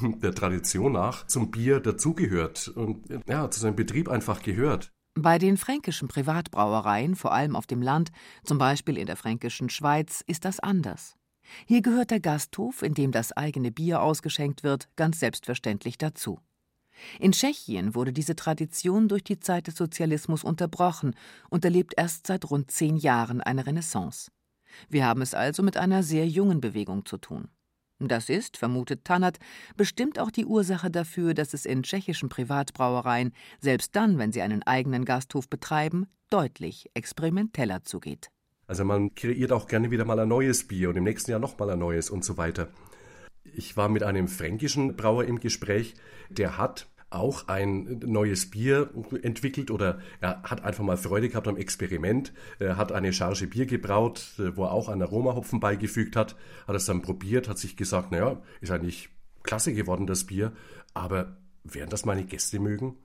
der 0.00 0.34
Tradition 0.34 0.92
nach 0.92 1.26
zum 1.26 1.50
Bier 1.50 1.80
dazugehört 1.80 2.68
und 2.68 3.04
ja, 3.28 3.50
zu 3.50 3.60
seinem 3.60 3.76
Betrieb 3.76 4.08
einfach 4.08 4.42
gehört. 4.42 4.92
Bei 5.18 5.38
den 5.38 5.56
fränkischen 5.56 6.08
Privatbrauereien, 6.08 7.16
vor 7.16 7.32
allem 7.32 7.56
auf 7.56 7.66
dem 7.66 7.80
Land, 7.80 8.12
zum 8.44 8.58
Beispiel 8.58 8.98
in 8.98 9.06
der 9.06 9.16
fränkischen 9.16 9.70
Schweiz, 9.70 10.22
ist 10.26 10.44
das 10.44 10.60
anders. 10.60 11.16
Hier 11.66 11.82
gehört 11.82 12.10
der 12.10 12.20
Gasthof, 12.20 12.82
in 12.82 12.94
dem 12.94 13.12
das 13.12 13.32
eigene 13.32 13.70
Bier 13.70 14.02
ausgeschenkt 14.02 14.62
wird, 14.62 14.88
ganz 14.96 15.20
selbstverständlich 15.20 15.98
dazu. 15.98 16.40
In 17.18 17.32
Tschechien 17.32 17.94
wurde 17.94 18.12
diese 18.12 18.36
Tradition 18.36 19.08
durch 19.08 19.22
die 19.22 19.38
Zeit 19.38 19.66
des 19.66 19.76
Sozialismus 19.76 20.44
unterbrochen 20.44 21.14
und 21.50 21.64
erlebt 21.64 21.94
erst 21.96 22.26
seit 22.26 22.50
rund 22.50 22.70
zehn 22.70 22.96
Jahren 22.96 23.40
eine 23.40 23.66
Renaissance. 23.66 24.30
Wir 24.88 25.06
haben 25.06 25.22
es 25.22 25.34
also 25.34 25.62
mit 25.62 25.76
einer 25.76 26.02
sehr 26.02 26.26
jungen 26.26 26.60
Bewegung 26.60 27.04
zu 27.04 27.18
tun. 27.18 27.48
Das 27.98 28.28
ist, 28.28 28.58
vermutet 28.58 29.04
Tannert, 29.04 29.38
bestimmt 29.76 30.18
auch 30.18 30.30
die 30.30 30.44
Ursache 30.44 30.90
dafür, 30.90 31.32
dass 31.32 31.54
es 31.54 31.64
in 31.64 31.82
tschechischen 31.82 32.28
Privatbrauereien, 32.28 33.32
selbst 33.58 33.96
dann, 33.96 34.18
wenn 34.18 34.32
sie 34.32 34.42
einen 34.42 34.62
eigenen 34.62 35.06
Gasthof 35.06 35.48
betreiben, 35.48 36.06
deutlich 36.28 36.90
experimenteller 36.92 37.84
zugeht. 37.84 38.30
Also 38.66 38.84
man 38.84 39.14
kreiert 39.14 39.52
auch 39.52 39.68
gerne 39.68 39.90
wieder 39.90 40.04
mal 40.04 40.18
ein 40.18 40.28
neues 40.28 40.66
Bier 40.66 40.90
und 40.90 40.96
im 40.96 41.04
nächsten 41.04 41.30
Jahr 41.30 41.40
nochmal 41.40 41.70
ein 41.70 41.78
neues 41.78 42.10
und 42.10 42.24
so 42.24 42.36
weiter. 42.36 42.68
Ich 43.44 43.76
war 43.76 43.88
mit 43.88 44.02
einem 44.02 44.28
fränkischen 44.28 44.96
Brauer 44.96 45.24
im 45.24 45.38
Gespräch, 45.38 45.94
der 46.28 46.58
hat 46.58 46.88
auch 47.10 47.46
ein 47.46 48.00
neues 48.04 48.50
Bier 48.50 48.90
entwickelt 49.22 49.70
oder 49.70 50.00
er 50.20 50.42
hat 50.42 50.64
einfach 50.64 50.82
mal 50.82 50.96
Freude 50.96 51.28
gehabt 51.28 51.46
am 51.46 51.56
Experiment. 51.56 52.32
Er 52.58 52.76
hat 52.76 52.90
eine 52.90 53.12
Charge 53.12 53.46
Bier 53.46 53.66
gebraut, 53.66 54.32
wo 54.54 54.64
er 54.64 54.72
auch 54.72 54.88
einen 54.88 55.02
Aromahopfen 55.02 55.60
beigefügt 55.60 56.16
hat, 56.16 56.36
hat 56.66 56.74
es 56.74 56.86
dann 56.86 57.02
probiert, 57.02 57.48
hat 57.48 57.58
sich 57.58 57.76
gesagt, 57.76 58.10
naja, 58.10 58.42
ist 58.60 58.72
eigentlich 58.72 59.08
klasse 59.44 59.72
geworden, 59.72 60.06
das 60.08 60.24
Bier, 60.24 60.52
aber 60.94 61.36
werden 61.62 61.90
das 61.90 62.04
meine 62.04 62.24
Gäste 62.24 62.58
mögen? 62.58 62.96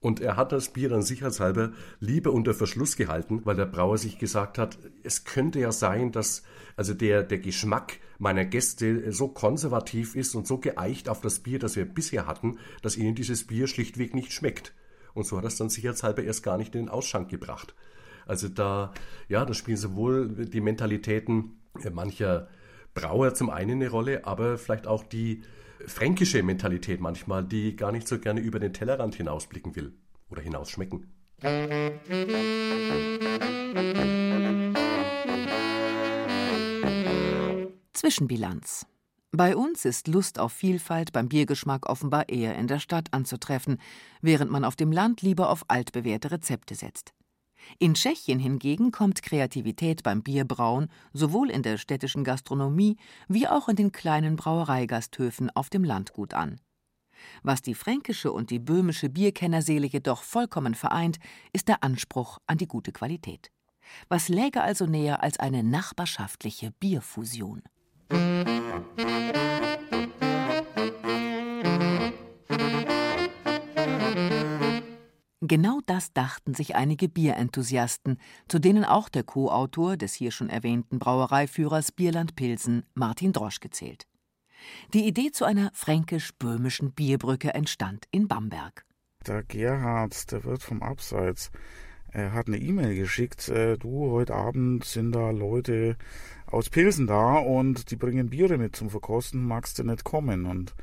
Und 0.00 0.20
er 0.20 0.36
hat 0.36 0.52
das 0.52 0.72
Bier 0.72 0.88
dann 0.88 1.02
sicherheitshalber 1.02 1.72
lieber 1.98 2.32
unter 2.32 2.54
Verschluss 2.54 2.96
gehalten, 2.96 3.40
weil 3.44 3.56
der 3.56 3.66
Brauer 3.66 3.98
sich 3.98 4.18
gesagt 4.18 4.56
hat, 4.56 4.78
es 5.02 5.24
könnte 5.24 5.58
ja 5.58 5.72
sein, 5.72 6.12
dass 6.12 6.44
also 6.76 6.94
der, 6.94 7.24
der 7.24 7.38
Geschmack 7.38 7.98
meiner 8.18 8.44
Gäste 8.44 9.10
so 9.12 9.28
konservativ 9.28 10.14
ist 10.14 10.36
und 10.36 10.46
so 10.46 10.58
geeicht 10.58 11.08
auf 11.08 11.20
das 11.20 11.40
Bier, 11.40 11.58
das 11.58 11.74
wir 11.74 11.84
bisher 11.84 12.26
hatten, 12.26 12.58
dass 12.82 12.96
ihnen 12.96 13.16
dieses 13.16 13.46
Bier 13.46 13.66
schlichtweg 13.66 14.14
nicht 14.14 14.32
schmeckt. 14.32 14.72
Und 15.14 15.26
so 15.26 15.36
hat 15.36 15.44
er 15.44 15.48
es 15.48 15.56
dann 15.56 15.68
sicherheitshalber 15.70 16.22
erst 16.22 16.44
gar 16.44 16.58
nicht 16.58 16.74
in 16.76 16.82
den 16.82 16.88
Ausschank 16.88 17.28
gebracht. 17.28 17.74
Also 18.26 18.48
da, 18.48 18.92
ja, 19.28 19.44
da 19.44 19.54
spielen 19.54 19.76
sowohl 19.76 20.28
die 20.28 20.60
Mentalitäten 20.60 21.58
mancher 21.92 22.48
Brauer 22.94 23.34
zum 23.34 23.50
einen 23.50 23.82
eine 23.82 23.90
Rolle, 23.90 24.26
aber 24.26 24.58
vielleicht 24.58 24.86
auch 24.86 25.02
die 25.02 25.42
fränkische 25.86 26.42
Mentalität 26.42 27.00
manchmal, 27.00 27.44
die 27.44 27.76
gar 27.76 27.92
nicht 27.92 28.08
so 28.08 28.18
gerne 28.18 28.40
über 28.40 28.58
den 28.58 28.72
Tellerrand 28.72 29.14
hinausblicken 29.14 29.76
will 29.76 29.92
oder 30.30 30.42
hinausschmecken. 30.42 31.06
Zwischenbilanz. 37.92 38.86
Bei 39.30 39.54
uns 39.54 39.84
ist 39.84 40.08
Lust 40.08 40.38
auf 40.38 40.52
Vielfalt 40.52 41.12
beim 41.12 41.28
Biergeschmack 41.28 41.88
offenbar 41.88 42.28
eher 42.28 42.56
in 42.56 42.66
der 42.66 42.78
Stadt 42.78 43.08
anzutreffen, 43.12 43.78
während 44.22 44.50
man 44.50 44.64
auf 44.64 44.74
dem 44.74 44.90
Land 44.90 45.20
lieber 45.20 45.50
auf 45.50 45.64
altbewährte 45.68 46.30
Rezepte 46.30 46.74
setzt. 46.74 47.12
In 47.78 47.94
Tschechien 47.94 48.38
hingegen 48.38 48.90
kommt 48.92 49.22
Kreativität 49.22 50.02
beim 50.02 50.22
Bierbrauen 50.22 50.88
sowohl 51.12 51.50
in 51.50 51.62
der 51.62 51.78
städtischen 51.78 52.24
Gastronomie 52.24 52.96
wie 53.28 53.48
auch 53.48 53.68
in 53.68 53.76
den 53.76 53.92
kleinen 53.92 54.36
Brauereigasthöfen 54.36 55.50
auf 55.50 55.70
dem 55.70 55.84
Landgut 55.84 56.34
an. 56.34 56.60
Was 57.42 57.62
die 57.62 57.74
fränkische 57.74 58.32
und 58.32 58.50
die 58.50 58.58
böhmische 58.58 59.08
Bierkennerseele 59.08 59.86
jedoch 59.86 60.22
vollkommen 60.22 60.74
vereint, 60.74 61.18
ist 61.52 61.68
der 61.68 61.82
Anspruch 61.82 62.38
an 62.46 62.58
die 62.58 62.68
gute 62.68 62.92
Qualität. 62.92 63.50
Was 64.08 64.28
läge 64.28 64.62
also 64.62 64.86
näher 64.86 65.22
als 65.22 65.38
eine 65.38 65.62
nachbarschaftliche 65.62 66.72
Bierfusion? 66.78 67.62
Genau 75.48 75.80
das 75.86 76.12
dachten 76.12 76.52
sich 76.52 76.76
einige 76.76 77.08
Bierenthusiasten, 77.08 78.18
zu 78.48 78.58
denen 78.58 78.84
auch 78.84 79.08
der 79.08 79.22
Co-Autor 79.22 79.96
des 79.96 80.12
hier 80.12 80.30
schon 80.30 80.50
erwähnten 80.50 80.98
Brauereiführers 80.98 81.90
Bierland 81.90 82.36
Pilsen, 82.36 82.84
Martin 82.92 83.32
Droschke, 83.32 83.70
zählt. 83.70 84.06
Die 84.92 85.06
Idee 85.06 85.30
zu 85.32 85.46
einer 85.46 85.70
fränkisch-böhmischen 85.72 86.92
Bierbrücke 86.92 87.54
entstand 87.54 88.04
in 88.10 88.28
Bamberg. 88.28 88.84
Der 89.26 89.42
Gerhard, 89.42 90.30
der 90.30 90.44
Wirt 90.44 90.62
vom 90.62 90.82
Abseits, 90.82 91.50
er 92.10 92.34
hat 92.34 92.48
eine 92.48 92.58
E-Mail 92.58 92.94
geschickt, 92.94 93.48
äh, 93.48 93.78
du, 93.78 94.10
heute 94.10 94.34
Abend 94.34 94.84
sind 94.84 95.12
da 95.12 95.30
Leute 95.30 95.96
aus 96.46 96.68
Pilsen 96.68 97.06
da 97.06 97.36
und 97.38 97.90
die 97.90 97.96
bringen 97.96 98.28
Biere 98.28 98.58
mit 98.58 98.76
zum 98.76 98.90
Verkosten, 98.90 99.46
magst 99.46 99.78
du 99.78 99.84
nicht 99.84 100.04
kommen? 100.04 100.44
Und 100.44 100.74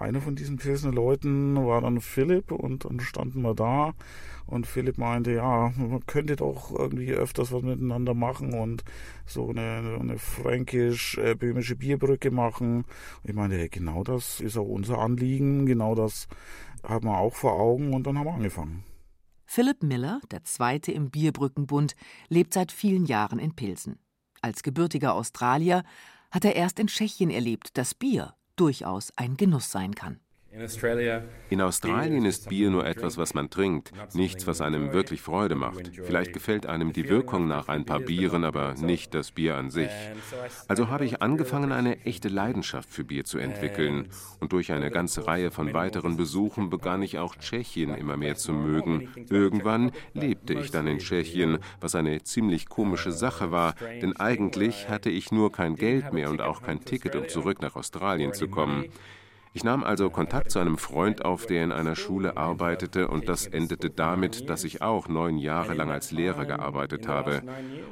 einer 0.00 0.20
von 0.20 0.36
diesen 0.36 0.56
Pilsener 0.56 0.92
Leuten 0.92 1.56
war 1.66 1.80
dann 1.80 2.00
Philipp 2.00 2.52
und 2.52 2.84
dann 2.84 3.00
standen 3.00 3.42
wir 3.42 3.54
da 3.54 3.94
und 4.48 4.66
Philipp 4.66 4.96
meinte, 4.96 5.32
ja, 5.32 5.72
man 5.76 6.06
könnte 6.06 6.36
doch 6.36 6.72
irgendwie 6.72 7.12
öfters 7.12 7.52
was 7.52 7.62
miteinander 7.62 8.14
machen 8.14 8.54
und 8.54 8.82
so 9.26 9.50
eine, 9.50 9.98
eine 10.00 10.18
fränkisch-böhmische 10.18 11.76
Bierbrücke 11.76 12.30
machen. 12.30 12.78
Und 13.22 13.30
ich 13.30 13.34
meinte, 13.34 13.58
hey, 13.58 13.68
genau 13.68 14.04
das 14.04 14.40
ist 14.40 14.56
auch 14.56 14.66
unser 14.66 14.98
Anliegen, 14.98 15.66
genau 15.66 15.94
das 15.94 16.28
haben 16.82 17.06
wir 17.06 17.18
auch 17.18 17.34
vor 17.34 17.60
Augen 17.60 17.92
und 17.92 18.06
dann 18.06 18.18
haben 18.18 18.26
wir 18.26 18.34
angefangen. 18.34 18.84
Philipp 19.44 19.82
Miller, 19.82 20.20
der 20.30 20.44
Zweite 20.44 20.92
im 20.92 21.10
Bierbrückenbund, 21.10 21.94
lebt 22.28 22.54
seit 22.54 22.72
vielen 22.72 23.04
Jahren 23.04 23.38
in 23.38 23.54
Pilsen. 23.54 23.98
Als 24.40 24.62
gebürtiger 24.62 25.14
Australier 25.14 25.84
hat 26.30 26.44
er 26.44 26.56
erst 26.56 26.78
in 26.78 26.86
Tschechien 26.86 27.30
erlebt, 27.30 27.76
dass 27.76 27.94
Bier 27.94 28.34
durchaus 28.60 29.12
ein 29.16 29.36
Genuss 29.36 29.70
sein 29.70 29.94
kann. 29.94 30.20
In 30.50 31.60
Australien 31.60 32.24
ist 32.24 32.48
Bier 32.48 32.70
nur 32.70 32.86
etwas, 32.86 33.18
was 33.18 33.34
man 33.34 33.50
trinkt, 33.50 33.92
nichts, 34.14 34.46
was 34.46 34.62
einem 34.62 34.92
wirklich 34.94 35.20
Freude 35.20 35.54
macht. 35.54 35.92
Vielleicht 36.04 36.32
gefällt 36.32 36.64
einem 36.64 36.94
die 36.94 37.08
Wirkung 37.10 37.46
nach 37.46 37.68
ein 37.68 37.84
paar 37.84 38.00
Bieren, 38.00 38.44
aber 38.44 38.74
nicht 38.74 39.12
das 39.12 39.30
Bier 39.32 39.56
an 39.56 39.70
sich. 39.70 39.90
Also 40.66 40.88
habe 40.88 41.04
ich 41.04 41.20
angefangen, 41.20 41.70
eine 41.70 42.00
echte 42.06 42.28
Leidenschaft 42.28 42.88
für 42.88 43.04
Bier 43.04 43.24
zu 43.24 43.38
entwickeln. 43.38 44.08
Und 44.40 44.52
durch 44.52 44.72
eine 44.72 44.90
ganze 44.90 45.26
Reihe 45.26 45.50
von 45.50 45.74
weiteren 45.74 46.16
Besuchen 46.16 46.70
begann 46.70 47.02
ich 47.02 47.18
auch 47.18 47.36
Tschechien 47.36 47.94
immer 47.94 48.16
mehr 48.16 48.36
zu 48.36 48.52
mögen. 48.52 49.10
Irgendwann 49.28 49.92
lebte 50.14 50.54
ich 50.54 50.70
dann 50.70 50.86
in 50.86 50.98
Tschechien, 50.98 51.58
was 51.80 51.94
eine 51.94 52.22
ziemlich 52.22 52.70
komische 52.70 53.12
Sache 53.12 53.50
war, 53.50 53.74
denn 54.00 54.16
eigentlich 54.16 54.88
hatte 54.88 55.10
ich 55.10 55.30
nur 55.30 55.52
kein 55.52 55.76
Geld 55.76 56.14
mehr 56.14 56.30
und 56.30 56.40
auch 56.40 56.62
kein 56.62 56.84
Ticket, 56.84 57.16
um 57.16 57.28
zurück 57.28 57.60
nach 57.60 57.76
Australien 57.76 58.32
zu 58.32 58.48
kommen. 58.48 58.86
Ich 59.58 59.64
nahm 59.64 59.82
also 59.82 60.08
Kontakt 60.08 60.52
zu 60.52 60.60
einem 60.60 60.78
Freund 60.78 61.24
auf, 61.24 61.46
der 61.46 61.64
in 61.64 61.72
einer 61.72 61.96
Schule 61.96 62.36
arbeitete, 62.36 63.08
und 63.08 63.28
das 63.28 63.44
endete 63.44 63.90
damit, 63.90 64.48
dass 64.48 64.62
ich 64.62 64.82
auch 64.82 65.08
neun 65.08 65.36
Jahre 65.36 65.74
lang 65.74 65.90
als 65.90 66.12
Lehrer 66.12 66.44
gearbeitet 66.44 67.08
habe. 67.08 67.42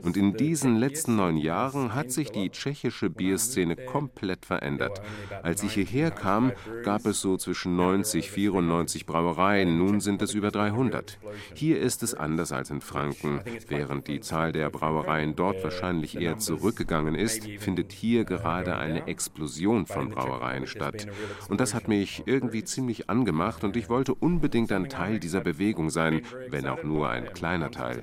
Und 0.02 0.16
in 0.16 0.36
diesen 0.36 0.76
letzten 0.76 1.16
neun 1.16 1.36
Jahren 1.36 1.92
hat 1.92 2.12
sich 2.12 2.30
die 2.30 2.50
tschechische 2.50 3.10
Bierszene 3.10 3.74
komplett 3.74 4.46
verändert. 4.46 5.02
Als 5.42 5.64
ich 5.64 5.72
hierher 5.72 6.12
kam, 6.12 6.52
gab 6.84 7.04
es 7.04 7.20
so 7.20 7.36
zwischen 7.36 7.74
90, 7.74 8.30
94 8.30 9.04
Brauereien, 9.04 9.76
nun 9.76 9.98
sind 10.00 10.22
es 10.22 10.34
über 10.34 10.52
300. 10.52 11.18
Hier 11.54 11.80
ist 11.80 12.04
es 12.04 12.14
anders 12.14 12.52
als 12.52 12.70
in 12.70 12.80
Franken. 12.80 13.40
Während 13.66 14.06
die 14.06 14.20
Zahl 14.20 14.52
der 14.52 14.70
Brauereien 14.70 15.34
dort 15.34 15.64
wahrscheinlich 15.64 16.16
eher 16.20 16.38
zurückgegangen 16.38 17.16
ist, 17.16 17.44
findet 17.58 17.90
hier 17.90 18.24
gerade 18.24 18.76
eine 18.76 19.08
Explosion 19.08 19.86
von 19.86 20.10
Brauereien 20.10 20.68
statt. 20.68 21.08
Und 21.48 21.55
das 21.60 21.74
hat 21.74 21.88
mich 21.88 22.22
irgendwie 22.26 22.64
ziemlich 22.64 23.08
angemacht 23.08 23.64
und 23.64 23.76
ich 23.76 23.88
wollte 23.88 24.14
unbedingt 24.14 24.72
ein 24.72 24.88
Teil 24.88 25.20
dieser 25.20 25.40
Bewegung 25.40 25.90
sein, 25.90 26.22
wenn 26.50 26.66
auch 26.66 26.82
nur 26.82 27.08
ein 27.08 27.32
kleiner 27.32 27.70
Teil. 27.70 28.02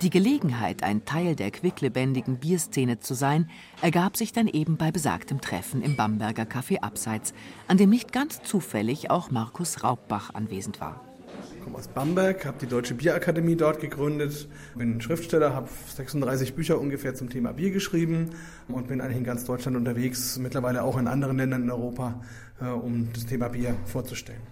Die 0.00 0.10
Gelegenheit, 0.10 0.82
ein 0.82 1.04
Teil 1.04 1.36
der 1.36 1.50
quicklebendigen 1.50 2.38
Bierszene 2.38 2.98
zu 2.98 3.14
sein, 3.14 3.48
ergab 3.82 4.16
sich 4.16 4.32
dann 4.32 4.48
eben 4.48 4.76
bei 4.76 4.90
besagtem 4.90 5.40
Treffen 5.40 5.82
im 5.82 5.96
Bamberger 5.96 6.44
Café 6.44 6.80
Abseits, 6.80 7.34
an 7.68 7.76
dem 7.76 7.90
nicht 7.90 8.12
ganz 8.12 8.42
zufällig 8.42 9.10
auch 9.10 9.30
Markus 9.30 9.84
Raubbach 9.84 10.34
anwesend 10.34 10.80
war 10.80 11.11
komme 11.62 11.78
aus 11.78 11.88
Bamberg, 11.88 12.44
habe 12.44 12.58
die 12.60 12.66
Deutsche 12.66 12.94
Bierakademie 12.94 13.56
dort 13.56 13.80
gegründet, 13.80 14.48
bin 14.74 15.00
Schriftsteller, 15.00 15.54
habe 15.54 15.68
36 15.94 16.54
Bücher 16.54 16.80
ungefähr 16.80 17.14
zum 17.14 17.30
Thema 17.30 17.52
Bier 17.52 17.70
geschrieben 17.70 18.30
und 18.68 18.88
bin 18.88 19.00
eigentlich 19.00 19.18
in 19.18 19.24
ganz 19.24 19.44
Deutschland 19.44 19.76
unterwegs, 19.76 20.38
mittlerweile 20.38 20.82
auch 20.82 20.98
in 20.98 21.06
anderen 21.06 21.38
Ländern 21.38 21.62
in 21.62 21.70
Europa, 21.70 22.20
äh, 22.60 22.66
um 22.66 23.08
das 23.12 23.26
Thema 23.26 23.48
Bier 23.48 23.74
vorzustellen. 23.84 24.42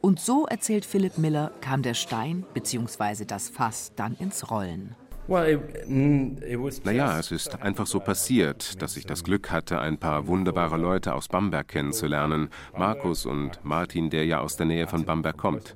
Und 0.00 0.20
so, 0.20 0.46
erzählt 0.46 0.84
Philipp 0.84 1.18
Miller, 1.18 1.50
kam 1.60 1.82
der 1.82 1.94
Stein 1.94 2.44
bzw. 2.54 3.24
das 3.24 3.48
Fass 3.48 3.92
dann 3.96 4.14
ins 4.14 4.50
Rollen. 4.50 4.94
Naja, 5.26 7.18
es 7.18 7.32
ist 7.32 7.62
einfach 7.62 7.86
so 7.86 7.98
passiert, 8.00 8.82
dass 8.82 8.98
ich 8.98 9.06
das 9.06 9.24
Glück 9.24 9.50
hatte, 9.50 9.80
ein 9.80 9.96
paar 9.96 10.26
wunderbare 10.26 10.76
Leute 10.76 11.14
aus 11.14 11.28
Bamberg 11.28 11.68
kennenzulernen. 11.68 12.50
Markus 12.76 13.24
und 13.24 13.64
Martin, 13.64 14.10
der 14.10 14.26
ja 14.26 14.40
aus 14.40 14.56
der 14.56 14.66
Nähe 14.66 14.86
von 14.86 15.06
Bamberg 15.06 15.38
kommt. 15.38 15.74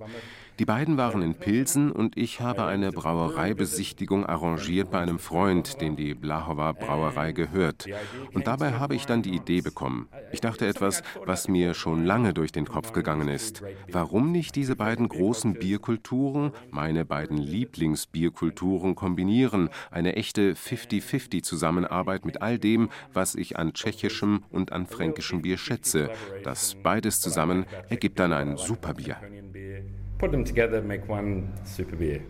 Die 0.58 0.64
beiden 0.64 0.96
waren 0.96 1.22
in 1.22 1.34
Pilsen 1.34 1.92
und 1.92 2.16
ich 2.16 2.40
habe 2.40 2.64
eine 2.64 2.90
Brauereibesichtigung 2.90 4.26
arrangiert 4.26 4.90
bei 4.90 4.98
einem 4.98 5.20
Freund, 5.20 5.80
dem 5.80 5.94
die 5.94 6.14
Blahowa 6.14 6.72
Brauerei 6.72 7.30
gehört. 7.30 7.86
Und 8.32 8.48
dabei 8.48 8.72
habe 8.72 8.96
ich 8.96 9.06
dann 9.06 9.22
die 9.22 9.36
Idee 9.36 9.60
bekommen. 9.60 10.08
Ich 10.32 10.40
dachte 10.40 10.66
etwas, 10.66 11.04
was 11.24 11.46
mir 11.46 11.74
schon 11.74 12.04
lange 12.04 12.34
durch 12.34 12.50
den 12.50 12.66
Kopf 12.66 12.92
gegangen 12.92 13.28
ist. 13.28 13.62
Warum 13.88 14.32
nicht 14.32 14.56
diese 14.56 14.74
beiden 14.74 15.08
großen 15.08 15.54
Bierkulturen, 15.54 16.50
meine 16.72 17.04
beiden 17.04 17.38
Lieblingsbierkulturen 17.38 18.96
kombinieren? 18.96 19.70
Eine 19.92 20.16
echte 20.16 20.54
50-50 20.54 21.44
Zusammenarbeit 21.44 22.24
mit 22.24 22.42
all 22.42 22.58
dem, 22.58 22.88
was 23.12 23.36
ich 23.36 23.56
an 23.56 23.74
tschechischem 23.74 24.42
und 24.50 24.72
an 24.72 24.86
fränkischem 24.86 25.42
Bier 25.42 25.56
schätze. 25.56 26.10
Das 26.42 26.76
beides 26.82 27.20
zusammen 27.20 27.64
ergibt 27.88 28.18
dann 28.18 28.32
ein 28.32 28.56
Superbier 28.56 29.18
put 30.18 30.33
them 30.33 30.44
together, 30.44 30.83
make 30.83 31.09
one 31.09 31.48
super 31.64 31.96
beer. 31.96 32.20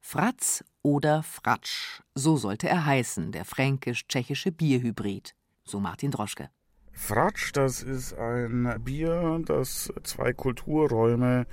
Fratz 0.00 0.64
oder 0.82 1.22
Fratsch, 1.22 2.02
so 2.14 2.36
sollte 2.36 2.68
er 2.68 2.84
heißen, 2.84 3.32
der 3.32 3.44
fränkisch-tschechische 3.44 4.52
Bierhybrid, 4.52 5.34
so 5.64 5.80
Martin 5.80 6.10
Droschke. 6.10 6.50
Fratsch, 6.92 7.52
das 7.52 7.82
ist 7.82 8.14
ein 8.14 8.74
Bier, 8.84 9.40
das 9.46 9.92
zwei 10.02 10.32
Kulturräume 10.32 11.46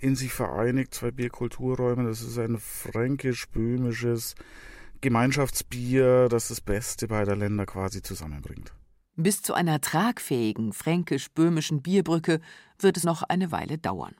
in 0.00 0.16
sich 0.16 0.32
vereinigt, 0.32 0.94
zwei 0.94 1.10
Bierkulturräume. 1.10 2.04
Das 2.04 2.22
ist 2.22 2.38
ein 2.38 2.56
fränkisch-böhmisches 2.58 4.34
Gemeinschaftsbier, 5.00 6.28
das 6.28 6.48
das 6.48 6.60
Beste 6.60 7.08
beider 7.08 7.36
Länder 7.36 7.66
quasi 7.66 8.02
zusammenbringt. 8.02 8.72
Bis 9.16 9.42
zu 9.42 9.52
einer 9.52 9.80
tragfähigen 9.80 10.72
fränkisch-böhmischen 10.72 11.82
Bierbrücke 11.82 12.40
wird 12.78 12.96
es 12.96 13.04
noch 13.04 13.24
eine 13.24 13.50
Weile 13.50 13.76
dauern. 13.76 14.14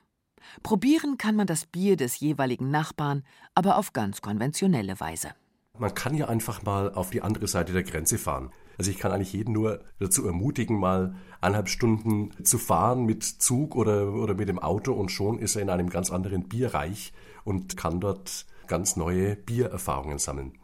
Probieren 0.62 1.18
kann 1.18 1.36
man 1.36 1.46
das 1.46 1.66
Bier 1.66 1.96
des 1.96 2.20
jeweiligen 2.20 2.70
Nachbarn, 2.70 3.24
aber 3.54 3.76
auf 3.76 3.92
ganz 3.92 4.20
konventionelle 4.20 4.98
Weise. 5.00 5.30
Man 5.78 5.94
kann 5.94 6.14
ja 6.14 6.28
einfach 6.28 6.62
mal 6.62 6.92
auf 6.92 7.10
die 7.10 7.22
andere 7.22 7.46
Seite 7.46 7.72
der 7.72 7.84
Grenze 7.84 8.18
fahren. 8.18 8.50
Also 8.78 8.90
ich 8.90 8.98
kann 8.98 9.10
eigentlich 9.10 9.32
jeden 9.32 9.52
nur 9.52 9.80
dazu 9.98 10.26
ermutigen, 10.26 10.78
mal 10.78 11.14
eineinhalb 11.40 11.68
Stunden 11.68 12.30
zu 12.44 12.58
fahren 12.58 13.04
mit 13.04 13.24
Zug 13.24 13.74
oder, 13.74 14.12
oder 14.12 14.34
mit 14.34 14.48
dem 14.48 14.58
Auto 14.58 14.92
und 14.92 15.10
schon 15.10 15.38
ist 15.38 15.56
er 15.56 15.62
in 15.62 15.70
einem 15.70 15.90
ganz 15.90 16.10
anderen 16.10 16.48
Bierreich 16.48 17.12
und 17.44 17.76
kann 17.76 18.00
dort 18.00 18.46
ganz 18.68 18.96
neue 18.96 19.34
Biererfahrungen 19.34 20.18
sammeln. 20.18 20.58